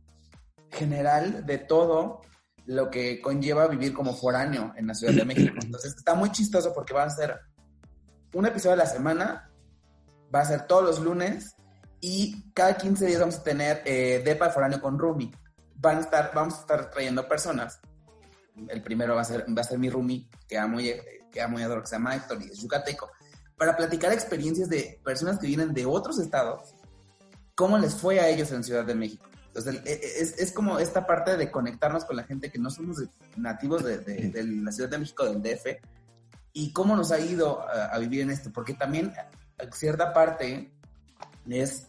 [0.70, 2.22] general de todo
[2.66, 5.55] lo que conlleva vivir como foráneo en la Ciudad de México.
[5.62, 7.38] Entonces está muy chistoso porque va a ser
[8.32, 9.50] un episodio a la semana,
[10.34, 11.55] va a ser todos los lunes
[12.00, 15.30] y cada 15 días vamos a tener eh, Depa de Foráneo con Rumi.
[15.76, 17.80] Van a estar, vamos a estar trayendo personas
[18.68, 20.92] el primero va a ser, va a ser mi roomie, que amo y,
[21.32, 23.11] que amo y adoro, que se llama Héctor y es yucateco,
[23.57, 26.73] para platicar experiencias de personas que vienen de otros estados,
[27.55, 29.26] cómo les fue a ellos en Ciudad de México.
[29.48, 33.02] Entonces, e, es, es como esta parte de conectarnos con la gente que no somos
[33.36, 35.66] nativos de, de, la Ciudad de México, del DF,
[36.52, 39.12] y cómo nos ha ido a, a vivir en esto, porque también
[39.72, 40.72] cierta parte
[41.48, 41.86] es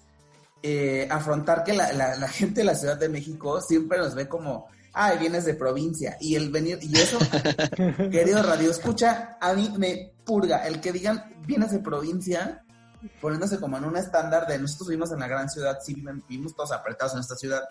[0.63, 4.67] eh, afrontar que la, la, gente de la Ciudad de México siempre nos ve como,
[4.93, 6.17] ay, vienes de provincia.
[6.19, 7.19] Y el venir, y eso,
[8.11, 10.65] querido Radio Escucha, a mí me purga.
[10.65, 12.64] El que digan, vienes de provincia,
[13.21, 15.95] poniéndose como en un estándar de nosotros vivimos en la gran ciudad, sí
[16.27, 17.63] vivimos todos apretados en esta ciudad,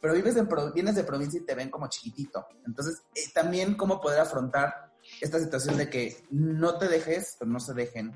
[0.00, 2.46] pero vives en, vienes de provincia y te ven como chiquitito.
[2.66, 7.74] Entonces, eh, también cómo poder afrontar esta situación de que no te dejes, no se
[7.74, 8.12] dejen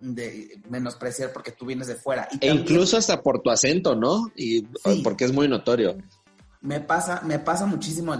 [0.00, 2.28] de menospreciar porque tú vienes de fuera.
[2.40, 4.32] e incluso hasta por tu acento, ¿no?
[4.34, 4.62] Y
[5.02, 5.98] porque es muy notorio.
[6.62, 8.14] Me pasa, me pasa muchísimo.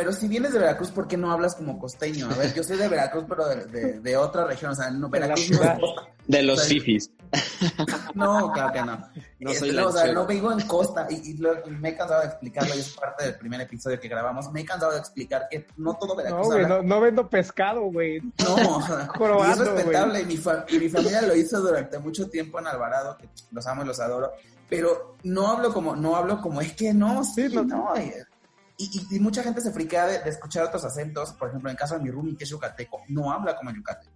[0.00, 2.26] Pero si vienes de Veracruz, ¿por qué no hablas como costeño?
[2.30, 4.70] A ver, yo soy de Veracruz, pero de, de, otra región.
[4.70, 5.78] O sea, no, Veracruz no es
[6.26, 7.10] De los fifis.
[8.14, 8.98] No, claro que no.
[9.40, 11.34] No, soy o sea, no vivo en costa y,
[11.68, 14.50] me he cansado de explicarlo y es parte del primer episodio que grabamos.
[14.52, 16.48] Me he cansado de explicar que no todo Veracruz.
[16.48, 18.22] No, güey, no, vendo pescado, güey.
[18.38, 18.56] No,
[19.46, 20.20] y es respetable.
[20.22, 23.82] Y mi, y mi familia lo hizo durante mucho tiempo en Alvarado, que los amo
[23.82, 24.32] y los adoro.
[24.66, 27.92] Pero no hablo como, no hablo como, es que no, sí, no, no.
[28.80, 31.32] Y, y, mucha gente se friquea de, escuchar otros acentos.
[31.34, 34.12] Por ejemplo, en caso de mi roomie, que es yucateco, no habla como yucateco.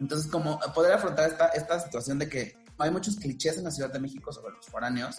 [0.00, 3.92] Entonces, como poder afrontar esta, esta situación de que hay muchos clichés en la Ciudad
[3.92, 5.16] de México sobre los foráneos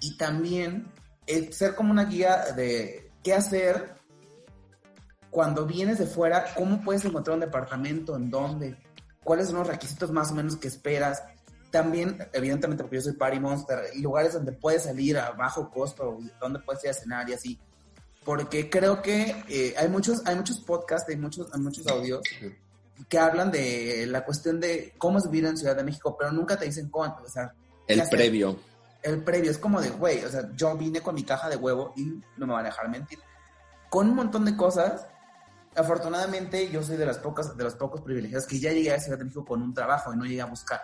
[0.00, 0.92] y también
[1.26, 3.94] el ser como una guía de qué hacer
[5.30, 8.78] cuando vienes de fuera, cómo puedes encontrar un departamento, en dónde,
[9.22, 11.22] cuáles son los requisitos más o menos que esperas.
[11.70, 16.60] También, evidentemente, porque yo soy Party Monster, lugares donde puedes salir a bajo costo, donde
[16.60, 17.60] puedes ir a cenar y así.
[18.28, 22.20] Porque creo que eh, hay muchos hay muchos podcasts, hay muchos, hay muchos audios
[23.08, 26.58] que hablan de la cuestión de cómo es vivir en Ciudad de México, pero nunca
[26.58, 27.54] te dicen cuánto, o sea...
[27.86, 28.58] El previo.
[29.02, 31.94] El previo, es como de, güey, o sea, yo vine con mi caja de huevo
[31.96, 32.02] y
[32.36, 33.18] no me van a dejar mentir.
[33.88, 35.06] Con un montón de cosas,
[35.74, 39.16] afortunadamente yo soy de las pocas, de los pocos privilegiados que ya llegué a Ciudad
[39.16, 40.82] de México con un trabajo y no llegué a buscar.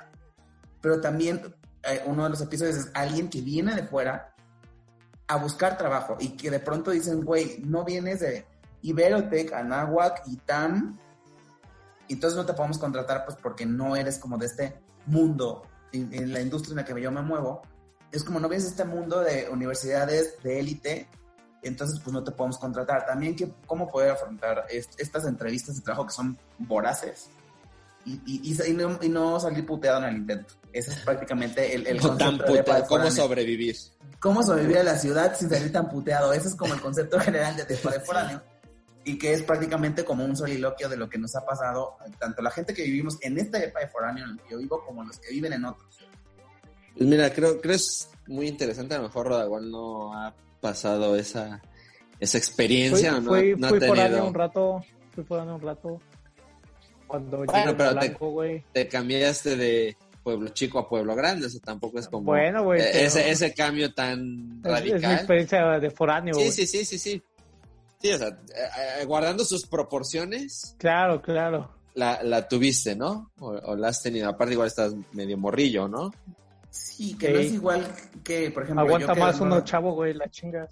[0.80, 4.33] Pero también eh, uno de los episodios es alguien que viene de fuera
[5.26, 8.46] a buscar trabajo y que de pronto dicen, güey, no vienes de
[8.82, 10.98] Iberotec, Anáhuac, ITAM,
[12.08, 15.62] entonces no te podemos contratar pues porque no eres como de este mundo,
[15.92, 17.62] en, la industria en la que yo me muevo,
[18.12, 21.08] es como no vienes de este mundo de universidades de élite,
[21.62, 23.06] entonces pues no te podemos contratar.
[23.06, 27.30] También que, cómo poder afrontar estas entrevistas de trabajo que son voraces
[28.04, 30.54] y, y, no, y, no, salir puteado en el intento.
[30.72, 33.76] Ese es prácticamente el, el concepto de ¿Cómo sobrevivir?
[34.20, 36.32] ¿Cómo sobrevivir a la ciudad sin salir tan puteado?
[36.32, 38.42] Ese es como el concepto general de, de foráneo
[39.04, 42.50] y que es prácticamente como un soliloquio de lo que nos ha pasado, tanto la
[42.50, 45.18] gente que vivimos en esta época de foráneo en el que yo vivo, como los
[45.18, 45.98] que viven en otros.
[46.96, 51.60] Pues mira, creo, que es muy interesante, a lo mejor Rodagual no ha pasado esa,
[52.18, 53.30] esa experiencia, ¿no?
[53.30, 56.00] Fui, no fui foráneo un rato, fui foráneo un rato,
[57.06, 62.08] cuando bueno, pero te, te, cambiaste de pueblo chico a pueblo grande, eso tampoco es
[62.08, 65.02] como bueno, e-, ese, ese cambio tan radical.
[65.02, 66.34] Es mi experiencia de foráneo.
[66.34, 67.22] Sí, sí, sí, sí, sí.
[68.00, 70.76] Sí, o sea, eh, eh, guardando sus proporciones.
[70.78, 71.70] Claro, claro.
[71.94, 73.30] La, la tuviste, ¿no?
[73.38, 74.28] O, la has tenido.
[74.28, 76.10] Aparte, igual estás medio morrillo, ¿no?
[76.70, 77.86] Sí, que no es igual
[78.22, 78.84] que, por ejemplo.
[78.84, 80.70] Aguanta más uno chavo, güey, la chingas.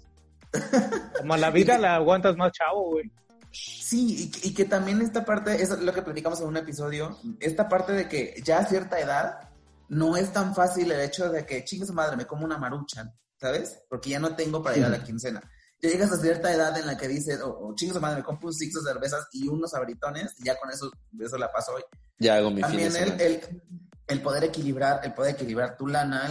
[1.17, 3.09] Como la vida la aguantas más chavo, güey.
[3.53, 7.69] Sí, y, y, que también esta parte, es lo que platicamos en un episodio, esta
[7.69, 9.49] parte de que ya a cierta edad
[9.89, 13.79] no es tan fácil el hecho de que, chingas madre, me como una maruchan, ¿sabes?
[13.87, 15.41] Porque ya no tengo para ir a la quincena
[15.89, 18.53] llegas a cierta edad en la que dices, oh, oh chingos madre, me compro un
[18.53, 21.83] six de cervezas y unos abritones, y ya con eso, eso la paso hoy.
[22.19, 23.61] Ya hago mi También el, el,
[24.07, 26.29] el, poder equilibrar, el poder equilibrar tu lana,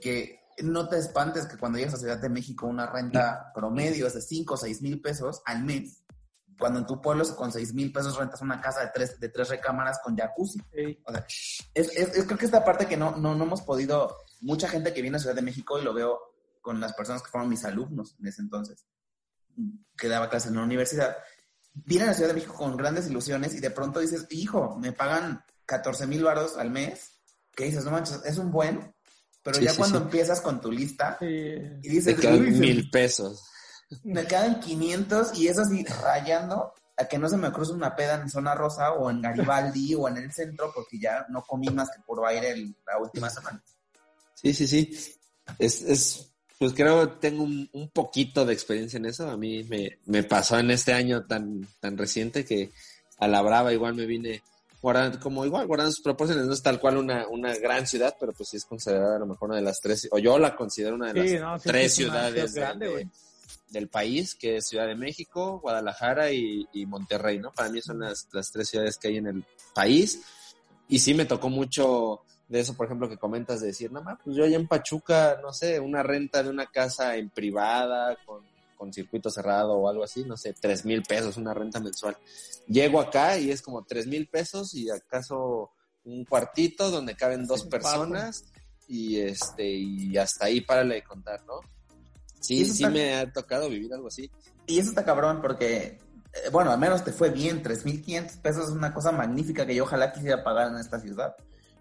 [0.00, 4.14] que no te espantes que cuando llegas a Ciudad de México una renta promedio es
[4.14, 5.99] de 5 o 6 mil pesos al mes,
[6.60, 9.48] cuando en tu pueblo con 6 mil pesos rentas una casa de tres, de tres
[9.48, 10.60] recámaras con jacuzzi.
[11.04, 11.26] O sea,
[11.74, 15.02] es, es, creo que esta parte que no, no, no hemos podido, mucha gente que
[15.02, 16.20] viene a Ciudad de México y lo veo
[16.60, 18.86] con las personas que fueron mis alumnos en ese entonces,
[19.96, 21.16] que daba clases en la universidad,
[21.72, 24.92] vienen a la Ciudad de México con grandes ilusiones y de pronto dices, hijo, me
[24.92, 27.22] pagan 14 mil baros al mes,
[27.56, 28.94] que dices, no manches, es un buen,
[29.42, 33.49] pero ya cuando empiezas con tu lista y dices, te quedan mil pesos.
[34.04, 38.20] Me quedan 500 y es así rayando a que no se me cruce una peda
[38.20, 41.90] en zona rosa o en Garibaldi o en el centro porque ya no comí más
[41.90, 42.54] que por aire
[42.86, 43.62] la última semana.
[44.34, 45.18] Sí, sí, sí.
[45.58, 49.28] Es, es pues creo tengo un, un, poquito de experiencia en eso.
[49.28, 52.70] A mí me, me, pasó en este año tan, tan reciente que
[53.18, 54.42] a la brava igual me vine
[54.82, 56.44] guardando, como igual guardando sus proporciones.
[56.44, 59.26] No es tal cual una, una gran ciudad, pero pues sí es considerada a lo
[59.26, 62.54] mejor una de las tres, o yo la considero una de las tres ciudades
[63.70, 67.52] del país, que es Ciudad de México, Guadalajara y, y Monterrey, ¿no?
[67.52, 69.44] Para mí son las, las tres ciudades que hay en el
[69.74, 70.22] país.
[70.88, 74.18] Y sí me tocó mucho de eso, por ejemplo, que comentas de decir, nada más,
[74.24, 78.42] pues yo allá en Pachuca, no sé, una renta de una casa en privada, con,
[78.76, 82.16] con circuito cerrado o algo así, no sé, tres mil pesos, una renta mensual.
[82.66, 85.70] Llego acá y es como tres mil pesos y acaso
[86.04, 88.44] un cuartito donde caben dos personas
[88.88, 91.60] y este, y hasta ahí para de contar, ¿no?
[92.40, 94.30] Sí, sí me ha tocado vivir algo así.
[94.66, 95.98] Y eso está cabrón porque,
[96.32, 99.84] eh, bueno, al menos te fue bien, 3.500 pesos es una cosa magnífica que yo
[99.84, 101.36] ojalá quisiera pagar en esta ciudad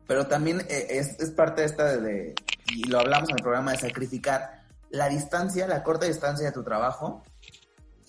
[0.10, 2.34] pero también eh, es, es parte de esta de,
[2.74, 6.64] y lo hablamos en el programa de sacrificar, la distancia, la corta distancia de tu
[6.64, 7.24] trabajo.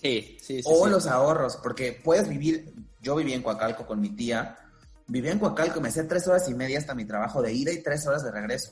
[0.01, 0.65] Sí, sí, sí.
[0.65, 4.57] O los ahorros, porque puedes vivir, yo viví en Coacalco con mi tía,
[5.05, 7.71] vivía en Coacalco y me hacía tres horas y media hasta mi trabajo de ida
[7.71, 8.71] y tres horas de regreso.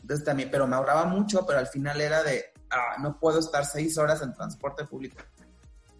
[0.00, 3.64] Entonces también, pero me ahorraba mucho, pero al final era de, ah, no puedo estar
[3.64, 5.16] seis horas en transporte público.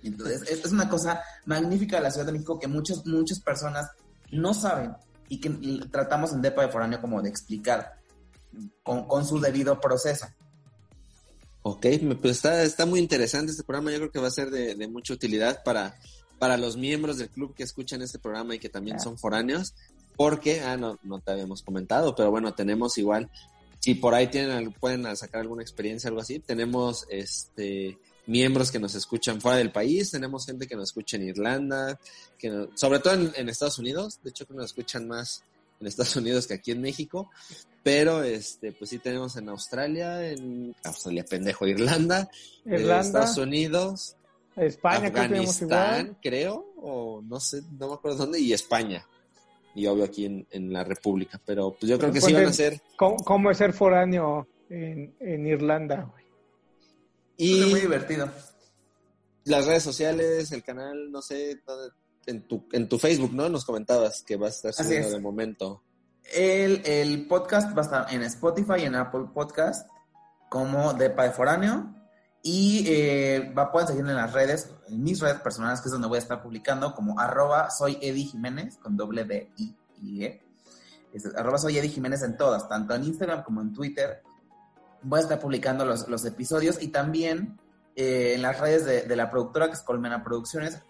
[0.03, 3.91] Entonces, es una cosa magnífica de la Ciudad de México que muchas, muchas personas
[4.31, 4.95] no saben
[5.29, 5.51] y que
[5.91, 7.97] tratamos en Depa de Foráneo como de explicar
[8.83, 10.27] con, su debido proceso.
[11.63, 11.87] Ok,
[12.21, 15.15] pues está, está muy interesante este programa, yo creo que va a ser de, mucha
[15.15, 15.99] utilidad para,
[16.39, 19.75] para los miembros del club que escuchan este programa y que también son foráneos,
[20.17, 23.31] porque, ah, no, no te habíamos comentado, pero bueno, tenemos igual,
[23.87, 28.97] si por ahí tienen, pueden sacar alguna experiencia, algo así, tenemos este miembros que nos
[28.97, 31.97] escuchan fuera del país, tenemos gente que nos escucha en Irlanda,
[32.37, 35.45] que sobre todo en, Estados Unidos, de hecho que nos escuchan más
[35.79, 37.31] en Estados Unidos que aquí en México,
[37.85, 42.29] pero este pues sí tenemos en Australia, en Australia pendejo, Irlanda,
[42.65, 44.17] Irlanda Estados Unidos,
[44.57, 49.07] España, Afganistán, creo, o no sé, no me acuerdo dónde, y España.
[49.77, 52.81] Y obvio aquí en, la República, pero pues yo creo que sí van a ser...
[52.97, 56.25] ¿Cómo, es ser foráneo en, en Irlanda, güey?
[57.37, 58.31] Y muy divertido.
[59.45, 61.61] Las redes sociales, el canal, no sé,
[62.27, 63.51] en tu, en tu Facebook, ¿no?
[63.51, 65.83] Nos comentabas que va a estar subiendo de momento.
[66.35, 69.87] El, el, podcast va a estar en Spotify y en Apple Podcast
[70.49, 71.95] como de de Foráneo.
[72.49, 76.07] Y eh, va, pueden seguirme en las redes, en mis redes personales, que es donde
[76.07, 80.43] voy a estar publicando, como arroba soy Eddie Jiménez, con doble B I I E.
[81.37, 84.23] arroba soy Eddie Jiménez en todas, tanto en Instagram como en Twitter
[85.03, 87.59] voy a estar publicando los, los episodios y también
[87.97, 90.81] eh, en las redes de, de, la productora que es Colmena Producciones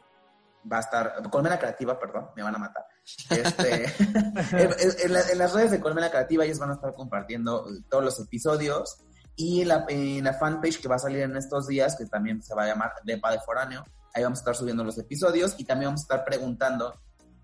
[0.70, 2.84] va a estar, Colmena Creativa, perdón, me van a matar.
[3.30, 3.84] Este,
[5.04, 8.98] en, las redes de Colmena Creativa ellos van a estar compartiendo todos los episodios
[9.36, 12.42] y en la, en la fanpage que va a salir en estos días, que también
[12.42, 13.84] se va a llamar Depa de Foráneo,
[14.14, 16.94] ahí vamos a estar subiendo los episodios y también vamos a estar preguntando,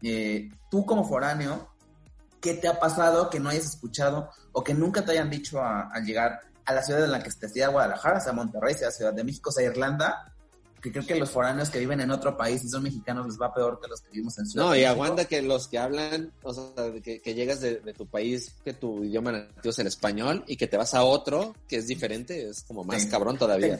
[0.02, 1.68] eh, tú como foráneo,
[2.40, 6.04] ¿qué te ha pasado que no hayas escuchado o que nunca te hayan dicho al
[6.04, 9.24] llegar a la ciudad en la que esté, sea Guadalajara, sea Monterrey, sea Ciudad de
[9.24, 10.31] México, sea Irlanda,
[10.82, 13.54] que creo que los foráneos que viven en otro país y son mexicanos les va
[13.54, 16.52] peor que los que vivimos en Ciudad No, y aguanta que los que hablan, o
[16.52, 20.66] sea, que, llegas de, tu país, que tu idioma nativo es el español y que
[20.66, 23.78] te vas a otro que es diferente, es como más cabrón todavía.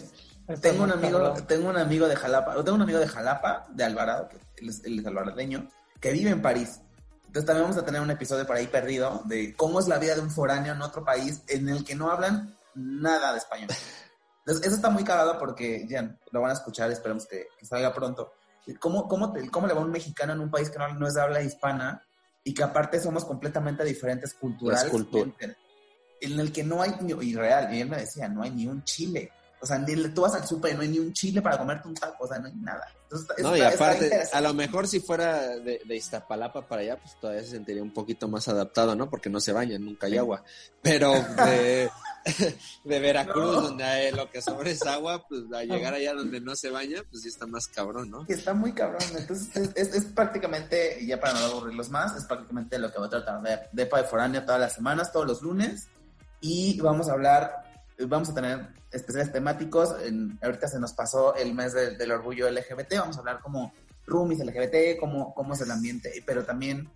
[0.61, 4.29] Tengo, un amigo, tengo un amigo de Jalapa, tengo un amigo de Jalapa, de Alvarado,
[4.55, 5.69] que es, el alvaradeño,
[6.01, 6.81] que vive en París.
[7.27, 10.15] Entonces también vamos a tener un episodio por ahí perdido de cómo es la vida
[10.15, 13.71] de un foráneo en otro país en el que no hablan nada de español.
[14.45, 18.33] Entonces, eso está muy cagado porque, ya, lo van a escuchar, esperemos que, salga pronto.
[18.81, 21.21] ¿Cómo, cómo, ¿Cómo le va un mexicano en un país que no, no es de
[21.21, 22.05] habla hispana
[22.45, 25.57] y que aparte somos completamente diferentes culturalmente?
[26.21, 28.83] En el que no hay, y real, y él me decía, no hay ni un
[28.85, 29.31] chile.
[29.61, 31.87] O sea, ni, tú vas al súper y no hay ni un chile para comerte
[31.87, 32.85] un taco, o sea, no hay nada.
[33.39, 37.45] no, y aparte, a lo mejor si fuera de, de, Iztapalapa para allá, pues todavía
[37.45, 39.09] se sentiría un poquito más adaptado, ¿no?
[39.09, 40.43] Porque no se bañan, nunca hay agua.
[40.83, 41.13] Pero
[41.47, 41.89] de,
[42.85, 46.71] de Veracruz, donde lo que sobra es agua, pues a llegar allá donde no se
[46.71, 48.25] baña, pues sí está más cabrón, ¿no?
[48.29, 49.03] Está muy cabrón.
[49.17, 53.07] Entonces, es, es, prácticamente, y ya para no aburrirlos más, es prácticamente lo que voy
[53.09, 55.89] a tratar de Depa de Foránea todas las semanas, todos los lunes.
[56.41, 57.63] Y vamos a hablar
[58.07, 59.95] vamos a tener especiales temáticos.
[60.43, 62.99] ahorita se nos pasó el mes del orgullo LGBT.
[62.99, 63.73] Vamos a hablar como
[64.07, 66.89] roomies LGBT, cómo, cómo es el ambiente, pero también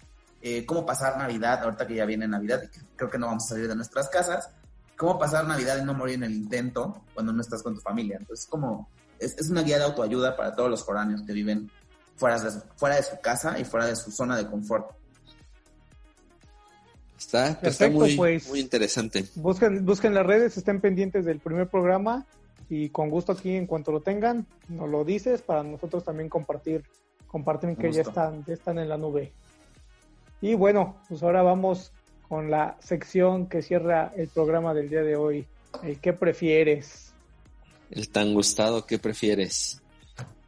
[0.43, 3.49] eh, cómo pasar Navidad, ahorita que ya viene Navidad y creo que no vamos a
[3.49, 4.51] salir de nuestras casas.
[4.97, 8.16] Cómo pasar Navidad y no morir en el intento cuando no estás con tu familia.
[8.18, 8.88] Entonces, como
[9.18, 11.70] es, es una guía de autoayuda para todos los foráneos que viven
[12.16, 14.90] fuera de, fuera de su casa y fuera de su zona de confort.
[17.18, 18.49] Está, está Perfecto, muy, pues.
[18.49, 19.24] muy interesante.
[19.36, 22.26] Busquen, busquen las redes, estén pendientes del primer programa
[22.68, 26.84] y con gusto aquí en cuanto lo tengan, nos lo dices para nosotros también compartir,
[27.26, 29.32] compartir que ya están, ya están en la nube.
[30.40, 31.92] Y bueno, pues ahora vamos
[32.29, 35.47] con la sección que cierra el programa del día de hoy.
[35.83, 37.12] El ¿Qué prefieres?
[37.91, 39.81] El tan gustado, ¿qué prefieres?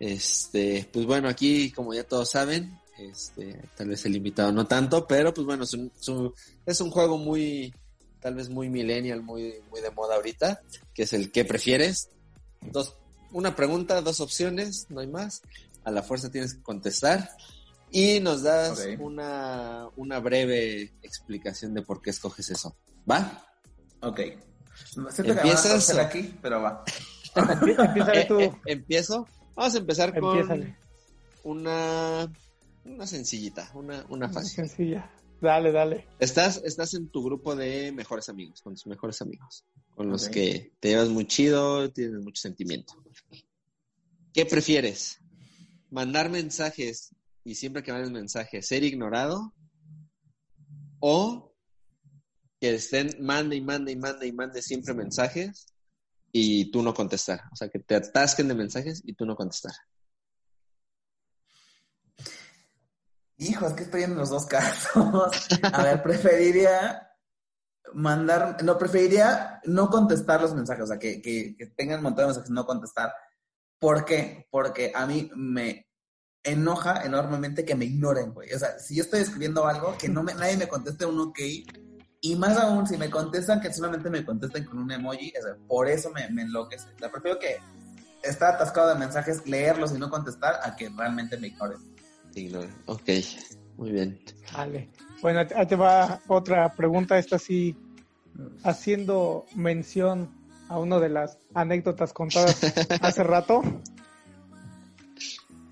[0.01, 5.07] Este, pues bueno, aquí, como ya todos saben, este, tal vez el invitado no tanto,
[5.07, 6.33] pero pues bueno, es un, es un-
[6.67, 7.73] es un juego muy,
[8.21, 10.61] tal vez muy millennial, muy, muy de moda ahorita,
[10.95, 12.11] que es el ¿qué prefieres?
[12.61, 12.97] Dos,
[13.33, 15.43] una pregunta, dos opciones, no hay más.
[15.85, 17.31] A la fuerza tienes que contestar
[17.91, 22.77] y nos das una, una breve explicación de por qué escoges eso.
[23.11, 23.47] ¿Va?
[24.01, 24.21] Ok.
[24.85, 26.85] Siento que me van a ¿Empiezas aquí, pero va.
[27.39, 29.27] Eh, tú, eh, ¿Empiezo?
[29.55, 30.75] Vamos a empezar con
[31.45, 32.33] una,
[32.85, 34.67] una sencillita, una, una fácil.
[34.67, 35.11] Sencilla.
[35.41, 36.07] Dale, dale.
[36.19, 39.65] Estás, estás en tu grupo de mejores amigos, con tus mejores amigos,
[39.95, 42.95] con los que te llevas muy chido, tienes mucho sentimiento.
[44.33, 45.21] ¿Qué prefieres?
[45.91, 47.15] ¿Mandar mensajes
[47.49, 49.55] y siempre que mandes mensajes ser ignorado?
[51.01, 51.55] ¿O
[52.61, 55.67] que estén mande y mande y mande y mande siempre mensajes
[56.31, 57.41] y tú no contestar?
[57.51, 59.73] O sea, que te atasquen de mensajes y tú no contestar.
[63.39, 65.49] Hijo, es que estoy en los dos casos.
[65.73, 67.17] A ver, preferiría
[67.95, 72.25] mandar, no, preferiría no contestar los mensajes, o sea, que, que, que tengan un montón
[72.25, 73.11] de mensajes y no contestar.
[73.79, 74.47] ¿Por qué?
[74.51, 75.88] Porque a mí me
[76.49, 78.53] enoja enormemente que me ignoren, güey.
[78.53, 81.39] O sea, si yo estoy escribiendo algo, que no me, nadie me conteste un ok,
[82.21, 85.57] y más aún, si me contestan, que solamente me contesten con un emoji, o sea,
[85.69, 86.89] por eso me, me enloquece.
[86.97, 87.57] O sea, prefiero que
[88.23, 91.79] estar atascado de mensajes, leerlos y no contestar, a que realmente me ignoren.
[92.33, 92.75] Te ignoran.
[92.87, 93.09] Ok,
[93.77, 94.21] muy bien.
[94.53, 94.91] Dale.
[95.23, 97.77] Bueno, ahí te va otra pregunta, esta sí,
[98.65, 100.31] haciendo mención
[100.69, 102.61] a una de las anécdotas contadas
[103.01, 103.63] hace rato.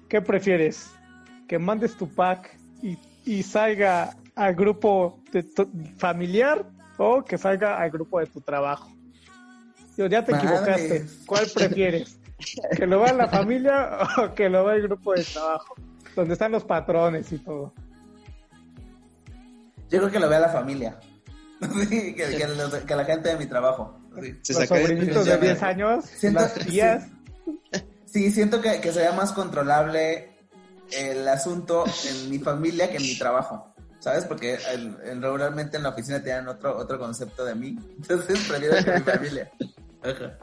[0.09, 0.91] ¿Qué prefieres?
[1.49, 6.65] ¿Que mandes tu pack y, y salga al grupo de tu- familiar
[6.99, 8.91] o que salga al grupo de tu trabajo?
[9.97, 10.47] Yo, ya te Madre.
[10.49, 11.07] equivocaste.
[11.27, 12.19] ¿Cuál prefieres?
[12.77, 15.75] ¿Que lo vea la familia o que lo vea el grupo de trabajo?
[16.15, 17.73] Donde están los patrones y todo.
[19.91, 20.99] Yo creo que lo vea la familia.
[21.89, 23.99] Sí, que, que los- que la gente de mi trabajo.
[24.21, 27.05] Sí, Se los sobrinitos de 10 años, Siento- las tías.
[27.47, 27.81] Sí,
[28.31, 30.37] siento que, que sería más controlable
[30.93, 33.73] el asunto en mi familia que en mi trabajo.
[33.99, 34.25] ¿Sabes?
[34.25, 37.77] Porque el- el- regularmente en la oficina tienen otro, otro concepto de mí.
[37.97, 39.53] Entonces prefiero que mi familia.
[40.03, 40.39] Ajá.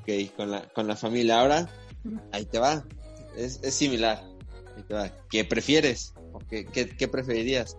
[0.00, 1.40] Ok, con la, con la familia.
[1.40, 1.68] Ahora,
[2.32, 2.84] ahí te va.
[3.36, 4.22] Es, es similar.
[4.76, 5.08] Ahí te va.
[5.30, 6.14] ¿Qué prefieres?
[6.32, 7.76] ¿O qué, qué, qué preferirías?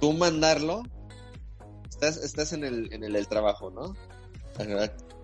[0.00, 0.82] Tú mandarlo.
[1.88, 3.94] Estás, estás en el, en el del trabajo, ¿no?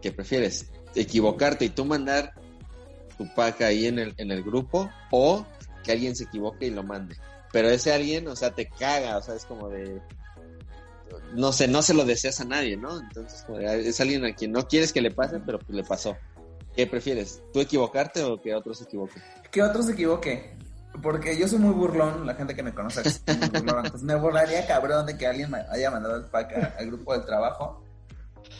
[0.00, 0.70] ¿Qué prefieres?
[0.94, 2.32] ¿Equivocarte y tú mandar
[3.16, 4.90] tu pack ahí en el, en el grupo?
[5.10, 5.46] ¿O
[5.84, 7.16] que alguien se equivoque y lo mande?
[7.52, 10.00] Pero ese alguien, o sea, te caga, o sea, es como de...
[11.34, 13.00] No sé, no se lo deseas a nadie, ¿no?
[13.00, 16.16] Entonces, es alguien a quien no quieres que le pase, pero pues le pasó.
[16.76, 17.42] ¿Qué prefieres?
[17.52, 19.20] ¿Tú equivocarte o que otro se equivoque?
[19.50, 20.56] Que otro se equivoque.
[21.02, 23.02] Porque yo soy muy burlón, la gente que me conoce
[24.02, 27.82] me burlaría cabrón de que alguien me haya mandado el pack al grupo del trabajo.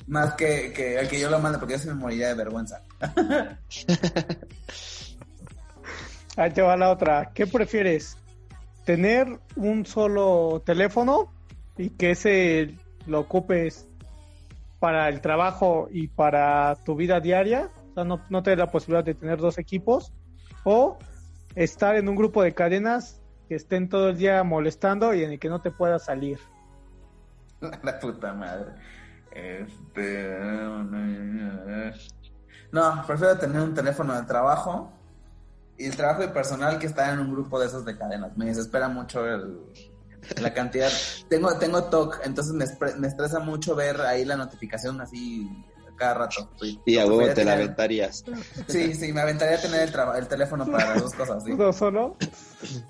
[0.07, 2.83] Más que, que el que yo lo mande, porque yo sí me moriría de vergüenza.
[6.37, 7.33] Ahí te va la otra.
[7.35, 8.17] ¿Qué prefieres?
[8.85, 11.33] ¿Tener un solo teléfono
[11.77, 12.75] y que ese
[13.07, 13.89] lo ocupes
[14.79, 17.71] para el trabajo y para tu vida diaria?
[17.91, 20.13] O sea, no, no tener la posibilidad de tener dos equipos.
[20.65, 20.99] ¿O
[21.55, 25.39] estar en un grupo de cadenas que estén todo el día molestando y en el
[25.39, 26.39] que no te puedas salir?
[27.83, 28.73] La puta madre.
[29.33, 30.37] Este.
[32.73, 34.93] No, prefiero tener un teléfono de trabajo
[35.77, 38.37] y el trabajo de personal que está en un grupo de esos de cadenas.
[38.37, 39.61] Me desespera mucho el-
[40.41, 40.91] la cantidad.
[41.29, 42.67] Tengo, tengo TOC, entonces me,
[42.99, 45.49] me estresa mucho ver ahí la notificación así
[45.97, 46.49] cada rato.
[46.61, 48.25] Sí, Y a huevo te la aventarías.
[48.69, 51.45] Sí, sí, me aventaría tener el, traba- el teléfono para las dos cosas.
[51.45, 51.53] Sí.
[51.53, 52.17] ¿Uno solo?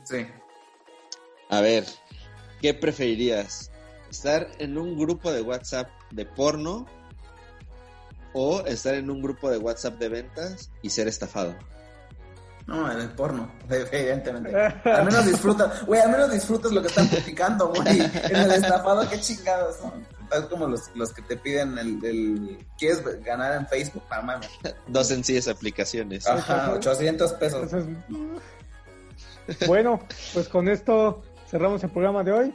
[0.04, 0.26] sí.
[1.48, 1.84] A ver,
[2.60, 3.70] ¿qué preferirías?
[4.10, 6.86] ¿Estar en un grupo de WhatsApp de porno
[8.32, 11.54] o estar en un grupo de WhatsApp de ventas y ser estafado?
[12.66, 14.54] No, en el porno, evidentemente.
[14.84, 18.00] Al menos disfrutas, güey, al menos disfrutas lo que están platicando, güey.
[18.00, 20.06] En el estafado, qué chingados son.
[20.32, 24.04] Es como los, los que te piden el, el- ¿Quieres ganar en Facebook?
[24.08, 24.48] No mames.
[24.86, 26.24] Dos sencillas aplicaciones.
[26.28, 27.68] Ajá, 800 pesos.
[29.66, 29.98] Bueno,
[30.32, 32.54] pues con esto cerramos el programa de hoy.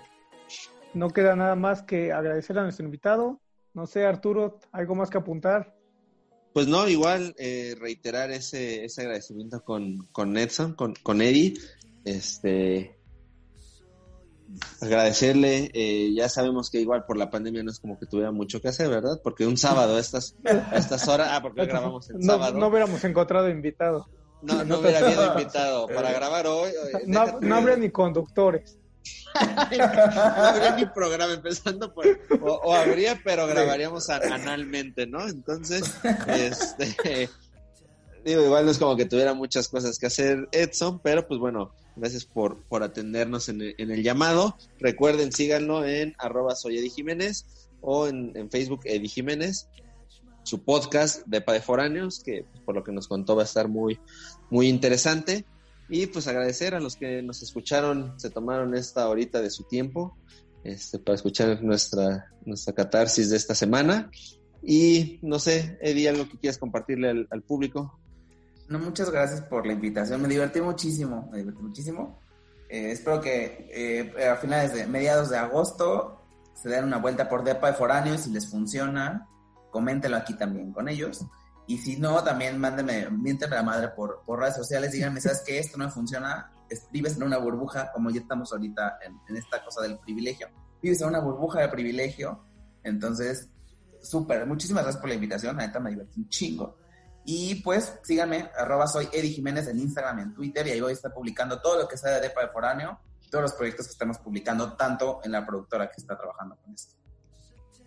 [0.94, 3.42] no queda nada más que agradecer a nuestro invitado.
[3.76, 5.76] No sé, Arturo, ¿algo más que apuntar?
[6.54, 11.56] Pues no, igual eh, reiterar ese, ese agradecimiento con, con Edson, con, con Eddie.
[12.06, 12.98] Este,
[14.80, 18.62] agradecerle, eh, ya sabemos que igual por la pandemia no es como que tuviera mucho
[18.62, 19.20] que hacer, ¿verdad?
[19.22, 20.38] Porque un sábado a estas,
[20.74, 22.58] estas horas, ah, porque grabamos el sábado.
[22.58, 24.08] No hubiéramos encontrado invitado.
[24.42, 26.72] No, no hubiera habido invitado para grabar hoy.
[27.08, 28.80] No, no habría ni conductores.
[29.72, 32.06] No habría ni programa, empezando por.
[32.42, 35.28] O, habría, pero grabaríamos analmente, ¿no?
[35.28, 35.84] Entonces,
[36.28, 37.30] este.
[38.24, 41.72] Digo, igual no es como que tuviera muchas cosas que hacer Edson, pero pues bueno,
[41.96, 44.58] gracias por, por atendernos en el, llamado.
[44.80, 47.46] Recuerden, síganlo en arroba soy Eddie Jiménez
[47.82, 49.68] o en, en Facebook Eddie Jiménez
[50.46, 54.00] su podcast de Padeforáneos, que pues, por lo que nos contó va a estar muy,
[54.50, 55.44] muy interesante.
[55.90, 60.18] Y pues agradecer a los que nos escucharon, se tomaron esta horita de su tiempo
[60.64, 64.10] este, para escuchar nuestra, nuestra catarsis de esta semana.
[64.64, 68.00] Y no sé, Eddie, algo que quieras compartirle al, público.
[68.68, 70.22] No, muchas gracias por la invitación.
[70.22, 72.20] Me divertí muchísimo, me divertí muchísimo.
[72.68, 76.24] Eh, espero que eh, a finales de mediados de agosto
[76.56, 79.30] se den una vuelta por Depa de Foráneos si les funciona
[79.76, 81.26] coméntelo aquí también con ellos.
[81.68, 85.58] Y si no, también mándeme, miénteme la madre por, por redes sociales, díganme, ¿sabes qué?
[85.58, 86.52] Esto no funciona,
[86.92, 90.48] vives en una burbuja, como ya estamos ahorita en, esta cosa del privilegio.
[90.82, 92.46] Vives en una burbuja de privilegio,
[92.84, 93.50] entonces,
[94.00, 96.78] súper, muchísimas gracias por la invitación, neta me divertí un chingo.
[97.28, 100.94] Y pues síganme, arroba soy Eddie Jiménez en Instagram en Twitter, y ahí voy a
[100.94, 103.00] estar publicando todo lo que sea de Depa de Foráneo,
[103.32, 106.96] todos los proyectos que estamos publicando, tanto en la productora que está trabajando con esto.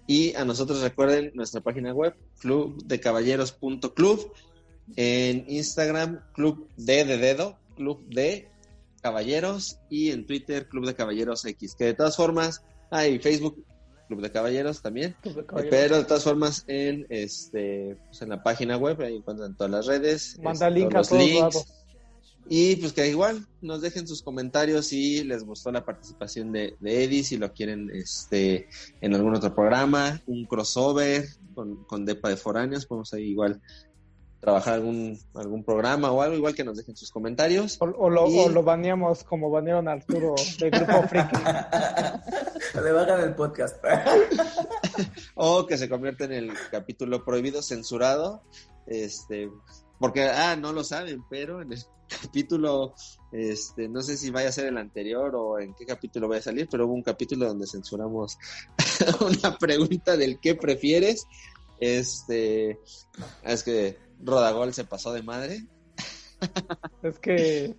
[0.08, 4.32] Y a nosotros recuerden nuestra página web, clubdecaballeros.club.
[4.96, 8.48] En Instagram, Club de, de Dedo, Club de
[9.02, 9.78] Caballeros.
[9.90, 11.74] Y en Twitter, Club de Caballeros X.
[11.74, 13.62] Que de todas formas, hay Facebook,
[14.06, 15.14] Club de Caballeros también.
[15.68, 19.86] Pero de todas formas, en este pues en la página web, ahí encuentran todas las
[19.86, 20.38] redes.
[20.42, 21.77] Manda este, link a todos links.
[22.48, 27.04] Y pues que igual nos dejen sus comentarios si les gustó la participación de, de
[27.04, 28.68] Eddie, si lo quieren este
[29.02, 33.60] en algún otro programa, un crossover con, con Depa de Foráneos, podemos ahí igual
[34.40, 37.76] trabajar algún algún programa o algo, igual que nos dejen sus comentarios.
[37.80, 41.36] O, lo, o lo baneamos como banearon a Arturo del Grupo Friki.
[42.82, 43.84] Le bajan el podcast.
[45.34, 48.42] o que se convierta en el capítulo prohibido, censurado,
[48.86, 49.50] este
[49.98, 51.82] porque, ah, no lo saben, pero en el
[52.22, 52.94] capítulo,
[53.32, 56.44] este, no sé si vaya a ser el anterior o en qué capítulo vaya a
[56.44, 58.38] salir, pero hubo un capítulo donde censuramos
[59.20, 61.26] una pregunta del qué prefieres.
[61.80, 62.78] Este,
[63.44, 65.66] es que Rodagol se pasó de madre.
[67.02, 67.76] es que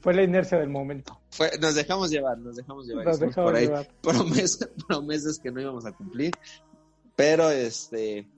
[0.00, 1.20] fue la inercia del momento.
[1.30, 3.06] Fue, nos dejamos llevar, nos dejamos llevar.
[3.06, 3.88] Nos dejamos por ahí llevar.
[4.00, 6.32] Promesas, promesas que no íbamos a cumplir.
[7.16, 8.28] Pero este,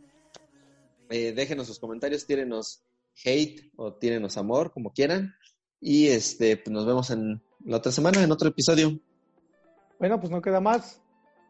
[1.09, 2.83] eh, déjenos sus comentarios, tírenos
[3.25, 5.35] hate o tírenos amor, como quieran.
[5.81, 8.99] Y este, pues nos vemos en la otra semana, en otro episodio.
[9.99, 11.01] Bueno, pues no queda más.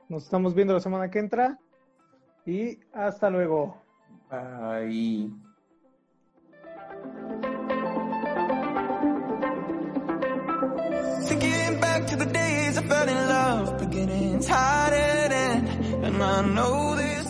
[0.08, 1.58] Nos estamos viendo la semana que entra.
[2.44, 3.82] Y hasta luego.
[4.30, 5.30] Bye.
[11.28, 15.68] Thinking back to the days I fell in love, beginnings hiding,
[16.04, 17.25] and I know this.